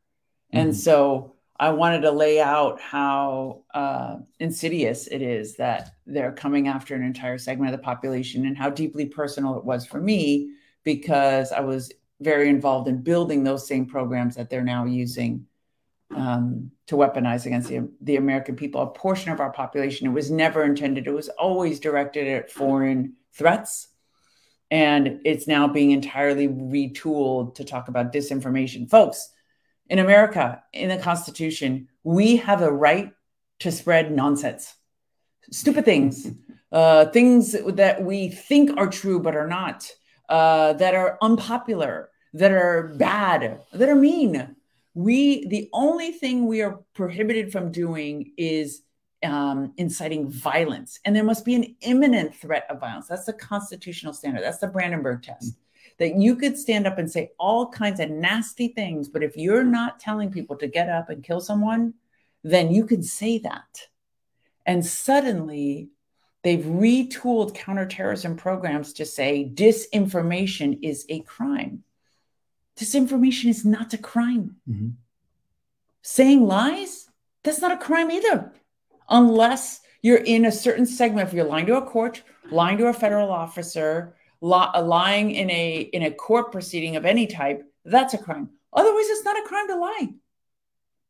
[0.51, 0.75] And Mhm.
[0.75, 6.95] so i wanted to lay out how uh, insidious it is that they're coming after
[6.95, 10.49] an entire segment of the population and how deeply personal it was for me
[10.83, 15.45] because i was very involved in building those same programs that they're now using.
[16.15, 20.07] Um, to weaponize against the, the American people, a portion of our population.
[20.07, 23.87] It was never intended, it was always directed at foreign threats.
[24.69, 28.89] And it's now being entirely retooled to talk about disinformation.
[28.89, 29.29] Folks,
[29.87, 33.13] in America, in the Constitution, we have a right
[33.59, 34.75] to spread nonsense,
[35.49, 36.27] stupid things,
[36.73, 39.89] uh, things that we think are true but are not,
[40.27, 44.55] uh, that are unpopular, that are bad, that are mean
[44.93, 48.83] we the only thing we are prohibited from doing is
[49.23, 50.99] um, inciting violence.
[51.05, 53.07] And there must be an imminent threat of violence.
[53.07, 54.43] That's the constitutional standard.
[54.43, 55.55] That's the brandenburg test.
[55.99, 59.63] That you could stand up and say all kinds of nasty things but if you're
[59.63, 61.93] not telling people to get up and kill someone
[62.43, 63.87] then you can say that.
[64.65, 65.89] And suddenly
[66.43, 71.83] they've retooled counterterrorism programs to say disinformation is a crime.
[72.77, 74.55] Disinformation is not a crime.
[74.69, 74.89] Mm-hmm.
[76.01, 77.07] Saying lies,
[77.43, 78.53] that's not a crime either,
[79.09, 81.27] unless you're in a certain segment.
[81.27, 86.03] If you're lying to a court, lying to a federal officer, lying in a in
[86.03, 88.49] a court proceeding of any type, that's a crime.
[88.73, 90.09] Otherwise, it's not a crime to lie.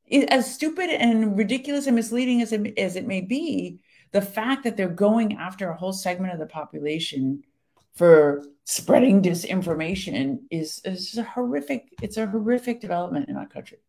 [0.08, 3.80] It, as stupid and ridiculous and misleading as it, as it may be,
[4.12, 7.44] the fact that they're going after a whole segment of the population
[7.96, 11.90] for spreading disinformation is, is a horrific.
[12.02, 13.80] It's a horrific development in our country.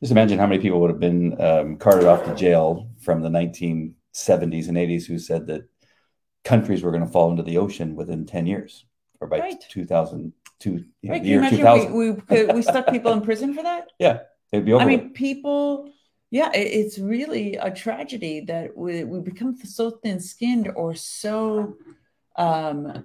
[0.00, 3.28] Just imagine how many people would have been um, carted off to jail from the
[3.28, 5.68] 1970s and 80s who said that
[6.44, 8.84] countries were going to fall into the ocean within 10 years
[9.20, 9.64] or by right.
[9.68, 11.22] 2002 right.
[11.22, 14.20] the year 2000 we, we, we stuck people in prison for that yeah
[14.52, 15.90] it'd be over i mean people
[16.30, 21.76] yeah it, it's really a tragedy that we, we become so thin-skinned or so
[22.36, 23.04] um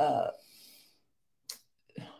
[0.00, 0.30] uh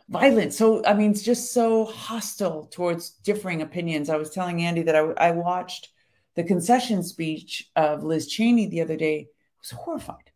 [0.09, 4.81] violent so i mean it's just so hostile towards differing opinions i was telling andy
[4.83, 5.89] that i, I watched
[6.35, 10.31] the concession speech of liz cheney the other day I was horrified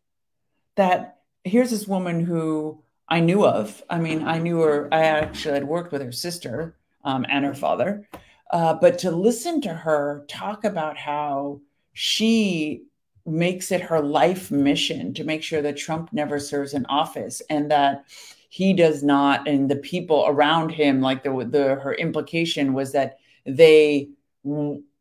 [0.76, 3.82] that here's this woman who I knew of.
[3.88, 7.54] I mean, I knew her, I actually had worked with her sister um, and her
[7.54, 8.08] father.
[8.50, 11.60] Uh, but to listen to her talk about how
[11.92, 12.84] she
[13.26, 17.70] makes it her life mission to make sure that Trump never serves in office and
[17.70, 18.04] that
[18.48, 23.18] he does not, and the people around him, like the, the her implication was that
[23.44, 24.08] they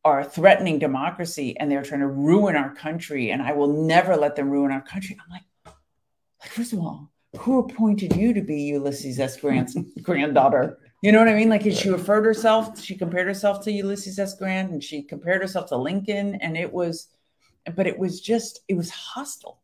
[0.03, 4.35] are threatening democracy and they're trying to ruin our country and i will never let
[4.35, 5.17] them ruin our country.
[5.19, 5.75] I'm like,
[6.41, 9.35] like first of all who appointed you to be ulysses s.
[9.35, 10.77] Grant's granddaughter?
[11.01, 11.49] You know what i mean?
[11.49, 14.35] Like she referred herself she compared herself to ulysses s.
[14.35, 17.07] Grant and she compared herself to lincoln and it was
[17.75, 19.61] but it was just it was hostile.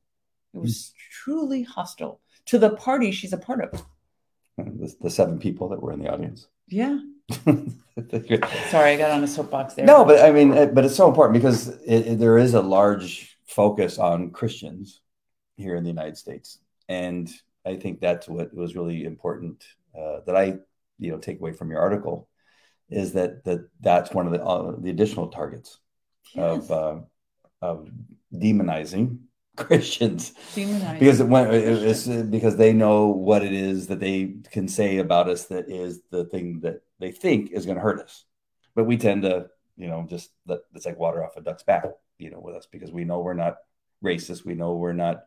[0.54, 3.86] It was truly hostile to the party she's a part of.
[4.58, 6.48] The, the seven people that were in the audience.
[6.68, 7.00] Yeah.
[7.46, 9.86] Sorry, I got on a soapbox there.
[9.86, 13.38] No, but I mean, but it's so important because it, it, there is a large
[13.48, 15.02] focus on Christians
[15.56, 16.60] here in the United States,
[16.90, 17.32] and
[17.66, 19.64] I think that's what was really important
[19.98, 20.58] uh, that I,
[21.00, 22.28] you know, take away from your article
[22.90, 25.80] is that that that's one of the uh, the additional targets
[26.34, 26.44] yes.
[26.44, 27.02] of uh,
[27.62, 27.90] of
[28.34, 29.20] demonizing
[29.58, 34.68] Christians demonizing because it went it's because they know what it is that they can
[34.68, 38.24] say about us that is the thing that they think is going to hurt us.
[38.74, 41.86] But we tend to, you know, just let it's like water off a duck's back,
[42.18, 43.58] you know, with us because we know we're not
[44.02, 44.46] racist.
[44.46, 45.26] We know we're not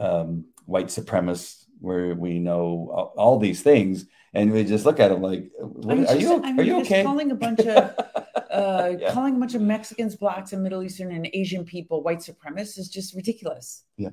[0.00, 1.66] um, white supremacists.
[1.78, 6.14] Where we know all, all, these things, and we just look at them like, are
[6.14, 7.02] you I mean, are you okay?
[7.02, 7.96] Calling a bunch of
[8.50, 9.12] uh, yeah.
[9.12, 12.88] calling a bunch of Mexicans, blacks, and Middle Eastern and Asian people white supremacists is
[12.88, 13.84] just ridiculous.
[13.96, 14.10] Yeah,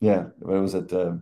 [0.00, 0.26] yeah.
[0.40, 0.92] It was it?
[0.92, 1.14] uh,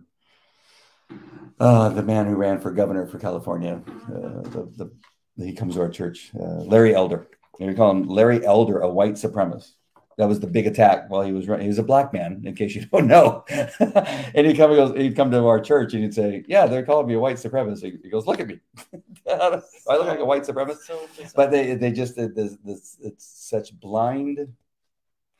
[1.59, 3.81] uh, the man who ran for governor for California.
[3.87, 4.91] Uh, the,
[5.37, 7.27] the, he comes to our church, uh, Larry Elder.
[7.59, 9.73] We call him Larry Elder, a white supremacist.
[10.21, 11.63] That was the big attack while he was running.
[11.63, 13.43] He was a black man, in case you don't know.
[13.49, 16.85] and he'd come, he goes, he'd come to our church and he'd say, "Yeah, they're
[16.85, 18.59] calling me a white supremacist." He goes, "Look at me.
[19.27, 20.99] I look like a white supremacist." So
[21.35, 24.47] but they, they just, this, this, it's such blind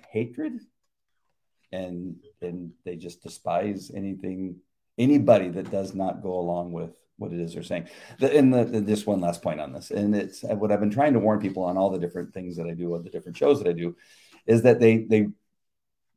[0.10, 0.54] hatred,
[1.72, 4.56] and and they just despise anything
[4.98, 7.88] anybody that does not go along with what it is they're saying.
[8.17, 10.89] The, and the, the, just one last point on this, and it's what I've been
[10.89, 13.38] trying to warn people on all the different things that I do, all the different
[13.38, 13.96] shows that I do,
[14.45, 15.27] is that they they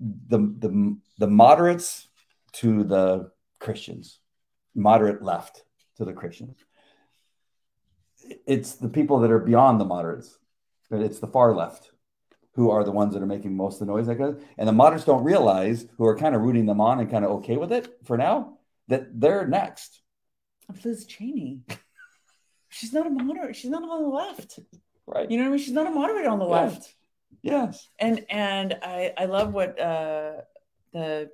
[0.01, 2.09] the the the moderates
[2.55, 4.21] to the Christians,
[4.75, 5.65] moderate left
[5.97, 6.59] to the Christians.
[8.47, 10.39] It's the people that are beyond the moderates.
[10.91, 11.91] But it's the far left
[12.53, 14.07] who are the ones that are making most of the noise.
[14.07, 17.31] And the moderates don't realize, who are kind of rooting them on and kind of
[17.33, 18.59] okay with it for now,
[18.89, 20.03] that they're next.
[20.85, 21.63] Liz Cheney.
[22.69, 23.57] She's not a moderate.
[23.57, 24.59] She's not on the left.
[25.07, 25.29] Right.
[25.31, 25.65] You know what I mean?
[25.65, 26.95] She's not a moderator on the left.
[27.43, 27.89] Yes.
[27.99, 30.43] And and I I love what uh,
[30.93, 31.31] the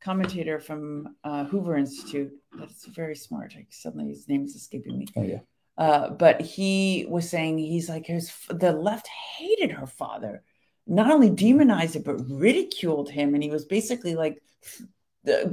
[0.00, 2.32] commentator from uh, Hoover Institute.
[2.58, 3.54] That's very smart.
[3.54, 5.06] Like suddenly his name is escaping me.
[5.16, 5.40] Oh yeah.
[5.78, 9.08] Uh, but he was saying he's like his the left
[9.38, 10.42] hated her father,
[10.86, 14.42] not only demonized it but ridiculed him, and he was basically like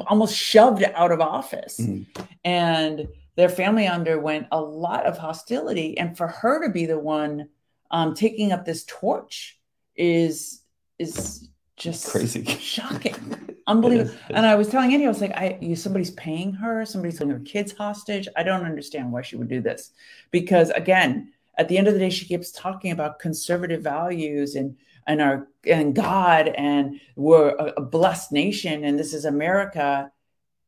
[0.07, 1.80] almost shoved out of office.
[1.80, 2.23] Mm-hmm.
[2.43, 5.97] And their family underwent a lot of hostility.
[5.97, 7.49] And for her to be the one
[7.91, 9.57] um, taking up this torch
[9.98, 10.62] is
[11.00, 13.16] is just crazy, shocking,
[13.68, 14.16] unbelievable.
[14.30, 17.38] and I was telling Andy, I was like, I you, somebody's paying her, somebody's holding
[17.38, 18.28] her kids hostage.
[18.36, 19.91] I don't understand why she would do this,
[20.32, 24.76] because again, at the end of the day, she keeps talking about conservative values and
[25.08, 30.12] and our and God and we're a, a blessed nation and this is America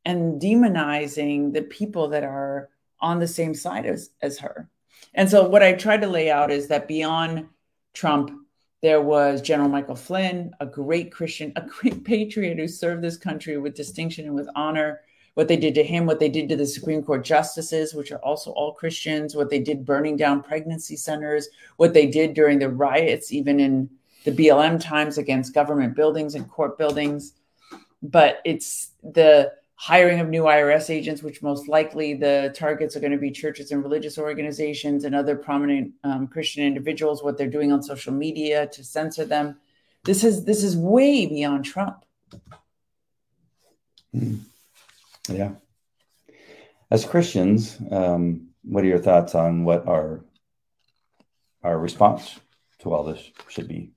[0.06, 2.70] and demonizing the people that are
[3.02, 4.70] on the same side as, as her.
[5.14, 7.48] And so what I tried to lay out is that beyond
[7.94, 8.32] Trump,
[8.82, 13.58] there was General Michael Flynn, a great Christian, a great patriot who served this country
[13.58, 15.02] with distinction and with honor.
[15.34, 18.20] What they did to him, what they did to the Supreme Court justices, which are
[18.20, 22.70] also all Christians, what they did burning down pregnancy centers, what they did during the
[22.70, 23.90] riots, even in
[24.26, 27.34] the BLM times against government buildings and court buildings.
[28.02, 33.14] But it's the hiring of new IRS agents, which most likely the targets are going
[33.14, 37.72] to be churches and religious organizations and other prominent um, Christian individuals, what they're doing
[37.72, 39.56] on social media to censor them.
[40.04, 42.04] This is this is way beyond Trump.
[44.14, 44.40] Hmm.
[45.30, 45.52] Yeah.
[46.92, 50.26] As Christians, um, what are your thoughts on what our
[51.64, 52.38] our response
[52.80, 53.92] to all this should be?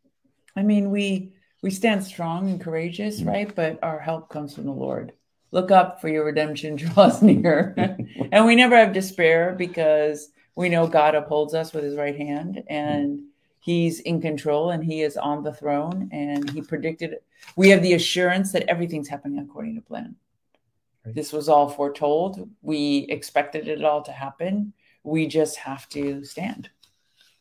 [0.55, 3.28] I mean, we we stand strong and courageous, mm-hmm.
[3.28, 3.53] right?
[3.53, 5.12] But our help comes from the Lord
[5.53, 7.74] look up for your redemption draws near.
[8.32, 12.62] and we never have despair because we know God upholds us with his right hand
[12.68, 13.26] and mm-hmm.
[13.61, 17.16] he's in control and he is on the throne and he predicted
[17.57, 20.16] we have the assurance that everything's happening according to plan.
[21.05, 21.14] Right.
[21.14, 22.48] This was all foretold.
[22.62, 24.72] We expected it all to happen.
[25.03, 26.70] We just have to stand.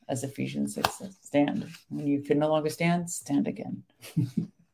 [0.09, 1.69] As Ephesians 6 says, stand.
[1.89, 3.83] When you can no longer stand, stand again.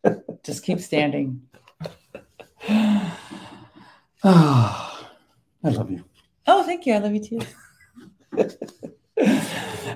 [0.44, 1.42] just keep standing.
[4.24, 5.08] Oh,
[5.64, 6.04] I love you.
[6.48, 6.94] Oh, thank you.
[6.94, 7.40] I love you too.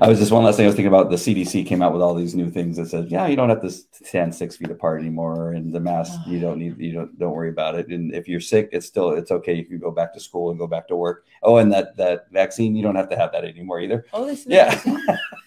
[0.01, 1.11] I was just one last thing I was thinking about.
[1.11, 3.61] The CDC came out with all these new things that said, yeah, you don't have
[3.61, 7.35] to stand six feet apart anymore, and the mask you don't need, you don't don't
[7.35, 7.87] worry about it.
[7.89, 9.53] And if you're sick, it's still it's okay.
[9.53, 11.25] You can go back to school and go back to work.
[11.43, 14.05] Oh, and that that vaccine, you don't have to have that anymore either.
[14.11, 14.81] Oh, this yeah.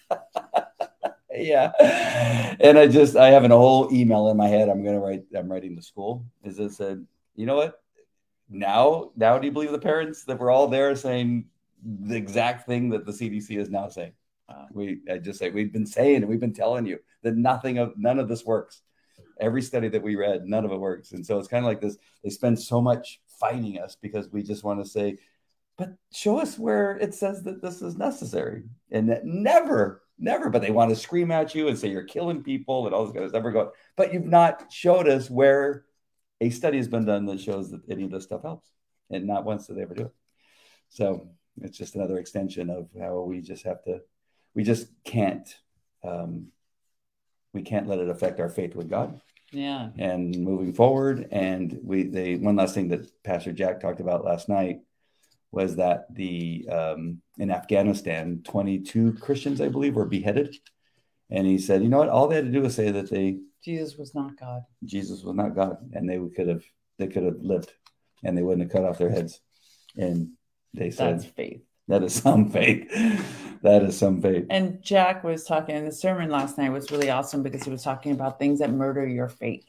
[1.35, 2.55] yeah.
[2.59, 4.69] And I just I have an whole email in my head.
[4.69, 5.25] I'm gonna write.
[5.35, 6.25] I'm writing to school.
[6.45, 7.05] Is it said,
[7.35, 7.81] you know what?
[8.49, 11.45] Now now do you believe the parents that we're all there saying
[11.83, 14.13] the exact thing that the CDC is now saying?
[14.47, 17.77] Uh, we I just say we've been saying and we've been telling you that nothing
[17.77, 18.81] of none of this works.
[19.39, 21.11] Every study that we read, none of it works.
[21.11, 21.97] And so it's kind of like this.
[22.23, 25.17] They spend so much fighting us because we just want to say,
[25.77, 28.63] but show us where it says that this is necessary.
[28.91, 32.43] And that never, never, but they want to scream at you and say you're killing
[32.43, 33.43] people and all this kind of stuff.
[33.43, 35.83] We're going, but you've not showed us where
[36.41, 38.69] a study has been done that shows that any of this stuff helps,
[39.09, 40.13] and not once did they ever do it.
[40.89, 41.29] So
[41.61, 44.01] it's just another extension of how we just have to,
[44.53, 45.47] we just can't,
[46.03, 46.47] um,
[47.53, 49.19] we can't let it affect our faith with God.
[49.51, 49.89] Yeah.
[49.97, 54.49] And moving forward, and we they one last thing that Pastor Jack talked about last
[54.49, 54.81] night
[55.51, 60.57] was that the um, in Afghanistan, 22 Christians, I believe, were beheaded.
[61.29, 62.09] And he said, you know what?
[62.09, 64.61] All they had to do was say that they Jesus was not God.
[64.83, 66.63] Jesus was not God, and they could have
[66.99, 67.73] they could have lived,
[68.23, 69.41] and they wouldn't have cut off their heads.
[69.97, 70.33] And
[70.73, 72.89] they said, "That's faith." That is some faith.
[73.61, 74.45] that is some faith.
[74.49, 77.83] And Jack was talking in the sermon last night was really awesome because he was
[77.83, 79.65] talking about things that murder your faith.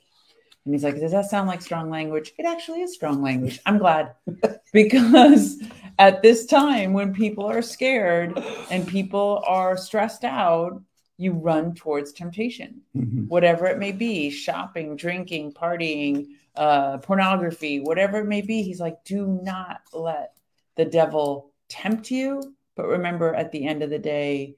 [0.65, 2.33] And he's like, Does that sound like strong language?
[2.39, 3.61] It actually is strong language.
[3.65, 4.15] I'm glad
[4.73, 5.63] because
[5.99, 8.39] at this time when people are scared
[8.71, 10.83] and people are stressed out,
[11.19, 13.25] you run towards temptation, mm-hmm.
[13.29, 18.63] whatever it may be shopping, drinking, partying, uh, pornography, whatever it may be.
[18.63, 20.33] He's like, do not let
[20.77, 22.43] the devil tempt you.
[22.77, 24.57] But remember, at the end of the day,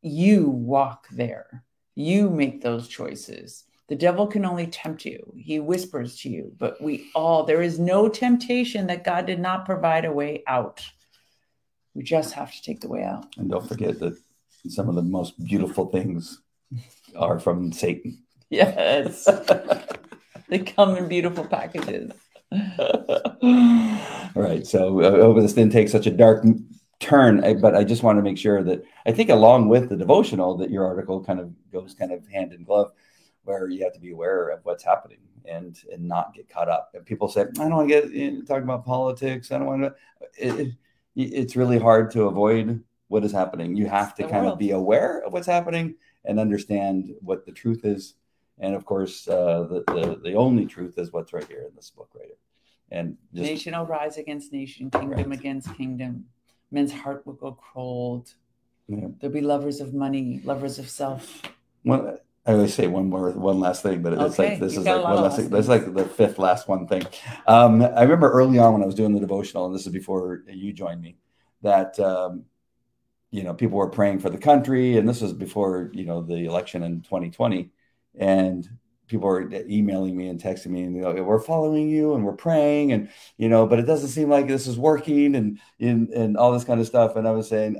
[0.00, 1.64] you walk there,
[1.96, 3.64] you make those choices.
[3.88, 5.32] The devil can only tempt you.
[5.36, 9.64] He whispers to you, but we all, there is no temptation that God did not
[9.64, 10.84] provide a way out.
[11.94, 13.26] We just have to take the way out.
[13.36, 14.18] And don't forget that
[14.70, 16.40] some of the most beautiful things
[17.16, 18.22] are from Satan.
[18.50, 19.24] Yes.
[20.48, 22.12] they come in beautiful packages.
[22.52, 24.66] All right.
[24.66, 26.44] So uh, I hope this didn't take such a dark
[27.00, 30.56] turn, but I just want to make sure that I think along with the devotional
[30.58, 32.92] that your article kind of goes kind of hand in glove
[33.44, 36.90] where you have to be aware of what's happening and and not get caught up.
[36.94, 39.50] And people say, I don't want to get eh, in, talk about politics.
[39.50, 39.94] I don't want to.
[40.38, 40.72] It, it,
[41.16, 43.76] it's really hard to avoid what is happening.
[43.76, 44.54] You have to kind world.
[44.54, 45.94] of be aware of what's happening
[46.24, 48.14] and understand what the truth is.
[48.58, 51.90] And of course, uh, the, the, the only truth is what's right here in this
[51.90, 52.36] book, right here.
[52.90, 55.38] And just, nation will rise against nation, kingdom right.
[55.38, 56.26] against kingdom.
[56.70, 58.32] Men's heart will go cold.
[58.88, 59.08] Yeah.
[59.20, 61.42] There'll be lovers of money, lovers of self.
[61.84, 64.50] Well, I always say one more, one last thing, but it's okay.
[64.50, 65.48] like this you is like one last thing.
[65.48, 67.04] That's like the fifth last one thing.
[67.46, 70.44] Um, I remember early on when I was doing the devotional, and this is before
[70.46, 71.16] you joined me,
[71.62, 72.44] that um,
[73.36, 76.46] you know people were praying for the country and this was before you know the
[76.46, 77.70] election in 2020
[78.18, 78.66] and
[79.08, 82.32] people were emailing me and texting me and they go, we're following you and we're
[82.32, 86.36] praying and you know but it doesn't seem like this is working and and, and
[86.38, 87.76] all this kind of stuff and i was saying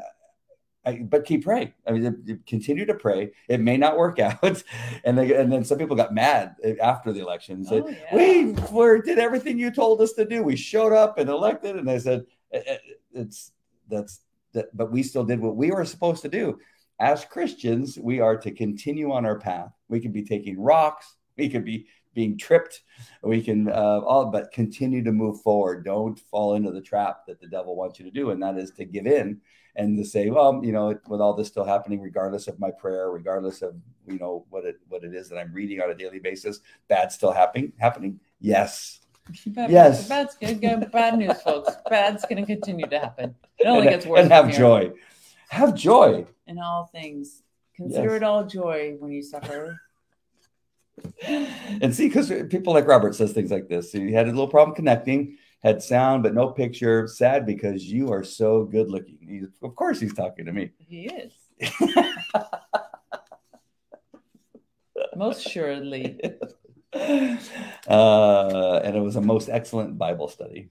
[0.84, 1.72] I, but keep praying.
[1.84, 3.32] I mean, continue to pray.
[3.48, 4.62] It may not work out,
[5.02, 7.88] and they, and then some people got mad eh, after the election and said, oh,
[7.88, 8.14] yeah.
[8.14, 10.44] "We we did everything you told us to do.
[10.44, 12.76] We showed up and elected." And I said, eh, eh,
[13.14, 13.50] "It's
[13.88, 14.20] that's
[14.56, 16.58] that, but we still did what we were supposed to do.
[16.98, 19.72] As Christians, we are to continue on our path.
[19.88, 22.82] We could be taking rocks, we could be being tripped,
[23.22, 25.84] we can uh, all, but continue to move forward.
[25.84, 28.72] Don't fall into the trap that the devil wants you to do, and that is
[28.72, 29.40] to give in."
[29.76, 33.10] and to say, well, you know, with all this still happening, regardless of my prayer,
[33.10, 33.76] regardless of
[34.06, 37.12] you know what it what it is that I'm reading on a daily basis, bad
[37.12, 38.18] still happening happening.
[38.40, 39.00] Yes.
[39.46, 40.08] Bad, yes.
[40.08, 40.60] Bad's good.
[40.60, 40.90] good.
[40.92, 41.72] Bad news, folks.
[41.88, 43.34] Bad's going to continue to happen.
[43.58, 44.20] It only and, gets worse.
[44.20, 44.92] And have joy.
[45.48, 47.42] Have joy in all things.
[47.74, 48.16] Consider yes.
[48.16, 49.80] it all joy when you suffer.
[51.26, 53.92] and see, because people like Robert says things like this.
[53.92, 57.08] So he had a little problem connecting had sound but no picture.
[57.08, 59.18] Sad because you are so good looking.
[59.20, 60.70] He's, of course, he's talking to me.
[60.78, 61.32] He is.
[65.16, 66.20] most assuredly.
[67.88, 70.70] Uh, and it was a most excellent Bible study.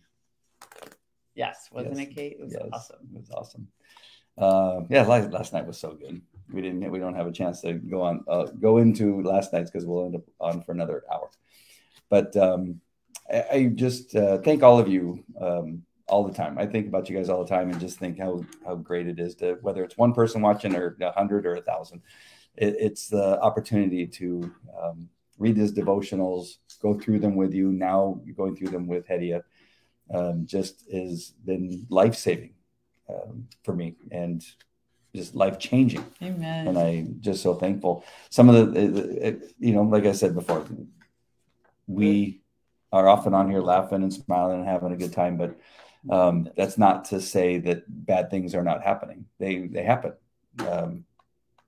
[1.34, 2.07] Yes, wasn't yes.
[2.07, 2.34] it, Kate?
[2.34, 3.07] It was yes, awesome.
[3.13, 3.67] It was awesome.
[4.38, 6.21] Uh, yeah, last, last, night was so good.
[6.51, 6.91] We didn't.
[6.91, 10.05] We don't have a chance to go on uh, go into last night's because we'll
[10.05, 11.30] end up on for another hour.
[12.09, 12.82] But um,
[13.32, 16.57] I, just uh, thank all of you um, all the time.
[16.57, 19.19] I think about you guys all the time and just think how how great it
[19.19, 22.01] is to whether it's one person watching or a hundred or a thousand.
[22.57, 27.72] It, it's the opportunity to um, read these devotionals, go through them with you.
[27.72, 29.44] Now you're going through them with Hedia
[30.14, 32.54] um, just has been life saving
[33.10, 34.46] um, for me and
[35.16, 36.06] just life changing.
[36.22, 36.68] Amen.
[36.68, 38.04] And I'm just so thankful.
[38.30, 40.66] Some of the, it, it, you know, like I said before,
[41.88, 42.42] we
[42.92, 45.58] are often on here laughing and smiling and having a good time, but
[46.10, 49.26] um, that's not to say that bad things are not happening.
[49.40, 50.14] They they happen.
[50.60, 51.06] Um,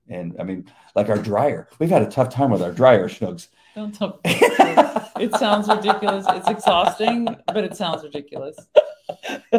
[0.08, 3.48] and I mean, like our dryer, we've had a tough time with our dryer, Schnugs.
[3.74, 6.26] Don't tell it sounds ridiculous.
[6.28, 8.56] It's exhausting, but it sounds ridiculous.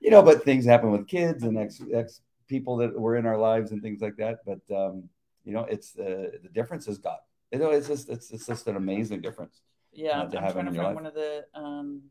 [0.00, 3.38] you know, but things happen with kids and ex, ex people that were in our
[3.38, 4.40] lives and things like that.
[4.44, 5.08] But um,
[5.44, 7.18] you know, it's uh, the difference is God.
[7.52, 9.60] You know, it's just it's, it's just an amazing difference.
[9.92, 10.94] Yeah, I'm trying to find life.
[10.94, 12.02] one of the um,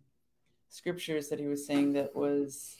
[0.69, 2.77] scriptures that he was saying that was.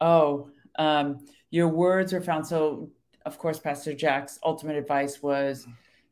[0.00, 2.46] Oh, um, your words were found.
[2.46, 2.90] So,
[3.24, 5.66] of course, Pastor Jack's ultimate advice was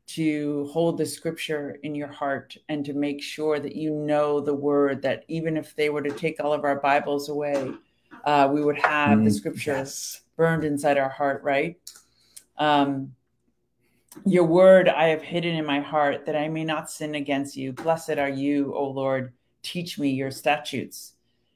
[0.05, 4.53] to hold the scripture in your heart and to make sure that you know the
[4.53, 7.71] word, that even if they were to take all of our Bibles away,
[8.25, 10.21] uh, we would have mm, the scripture yes.
[10.35, 11.77] burned inside our heart, right?
[12.57, 13.15] Um,
[14.25, 17.73] your word I have hidden in my heart that I may not sin against you.
[17.73, 19.33] Blessed are you, O Lord.
[19.63, 21.13] Teach me your statutes.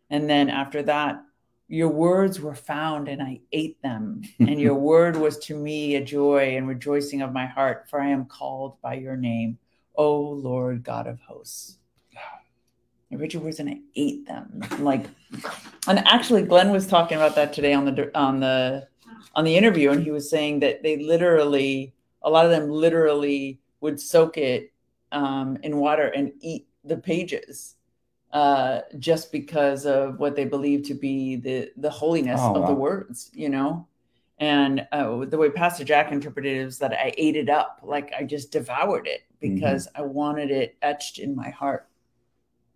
[0.10, 1.22] And then after that,
[1.68, 4.22] your words were found and I ate them.
[4.40, 8.10] and your word was to me a joy and rejoicing of my heart, for I
[8.10, 9.58] am called by your name,
[9.96, 11.78] O Lord God of hosts.
[13.12, 14.62] I read your words and I ate them.
[14.80, 15.06] Like,
[15.88, 18.88] and actually, Glenn was talking about that today on the on the
[19.34, 21.94] on the interview, and he was saying that they literally
[22.24, 24.74] a lot of them literally would soak it
[25.14, 27.77] um, in water and eat the pages
[28.34, 32.68] uh, just because of what they believe to be the the holiness oh, of wow.
[32.68, 33.88] the words, you know.
[34.40, 38.14] And uh, the way Pastor Jack interpreted it was that I ate it up, like
[38.18, 39.56] I just devoured it mm-hmm.
[39.56, 40.04] because mm-hmm.
[40.04, 41.88] I wanted it etched in my heart.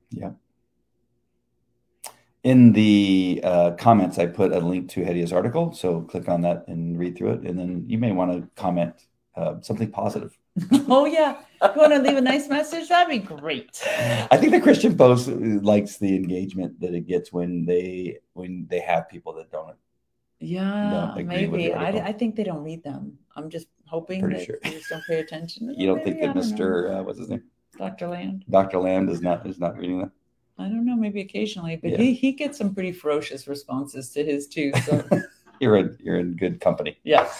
[0.09, 0.31] Yeah.
[2.43, 6.67] In the uh, comments, I put a link to Hedia's article, so click on that
[6.67, 8.93] and read through it, and then you may want to comment
[9.35, 10.35] uh, something positive.
[10.89, 12.89] oh yeah, you want to leave a nice message?
[12.89, 13.81] That'd be great.
[14.31, 18.79] I think the Christian Post likes the engagement that it gets when they when they
[18.81, 19.77] have people that don't.
[20.39, 21.73] Yeah, don't maybe.
[21.73, 23.17] I, I think they don't read them.
[23.35, 24.57] I'm just hoping Pretty that sure.
[24.63, 25.73] they just don't pay attention.
[25.77, 26.11] you don't maybe?
[26.11, 27.43] think that Mister uh, what's his name?
[27.77, 28.07] Dr.
[28.07, 28.45] Land.
[28.49, 28.79] Dr.
[28.79, 30.11] Land is not is not reading them.
[30.57, 31.97] I don't know, maybe occasionally, but yeah.
[31.97, 34.71] he, he gets some pretty ferocious responses to his too.
[34.85, 35.03] So
[35.59, 36.99] you're in you're in good company.
[37.03, 37.31] Yeah.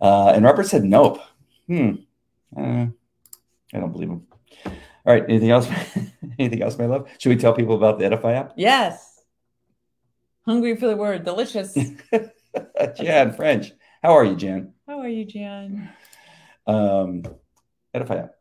[0.00, 1.20] Uh, and Robert said nope.
[1.68, 1.92] Hmm.
[2.56, 2.86] Uh,
[3.72, 4.26] I don't believe him.
[4.66, 4.72] All
[5.14, 5.24] right.
[5.28, 5.68] Anything else?
[6.38, 7.08] anything else, my love?
[7.18, 8.52] Should we tell people about the Edify app?
[8.56, 9.22] Yes.
[10.44, 11.24] Hungry for the word.
[11.24, 11.76] Delicious.
[12.96, 13.72] Jan French.
[14.02, 14.72] How are you, Jan?
[14.86, 15.90] How are you, Jan?
[16.66, 17.22] Um,
[17.94, 18.34] Edify app.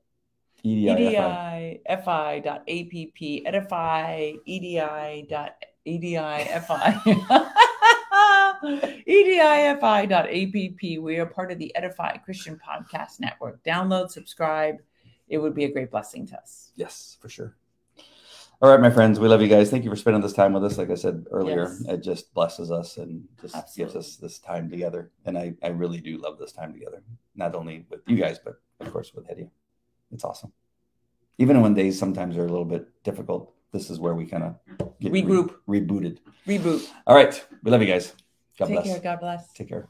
[0.63, 5.55] EDI, FI dot APP, edify, EDI dot
[5.85, 7.01] EDI, FI.
[8.63, 11.01] edifi.app.
[11.03, 13.63] We are part of the Edify Christian Podcast Network.
[13.63, 14.77] Download, subscribe.
[15.27, 16.71] It would be a great blessing to us.
[16.75, 17.55] Yes, for sure.
[18.61, 19.69] All right, my friends, we love you guys.
[19.69, 20.77] Thank you for spending this time with us.
[20.77, 21.85] Like I said earlier, Yes.
[21.87, 25.11] it just blesses us and just gives us this time together.
[25.25, 27.01] And I, I really do love this time together,
[27.35, 29.49] not only with you guys, but of course with Eddie.
[30.11, 30.51] It's awesome.
[31.37, 34.55] Even when days sometimes are a little bit difficult, this is where we kind of
[34.99, 35.55] get re- Regroup.
[35.65, 36.17] rebooted.
[36.45, 36.85] Reboot.
[37.07, 38.11] All right, we love you guys.
[38.59, 38.87] God Take bless.
[38.87, 38.99] care.
[38.99, 39.53] God bless.
[39.53, 39.87] Take care.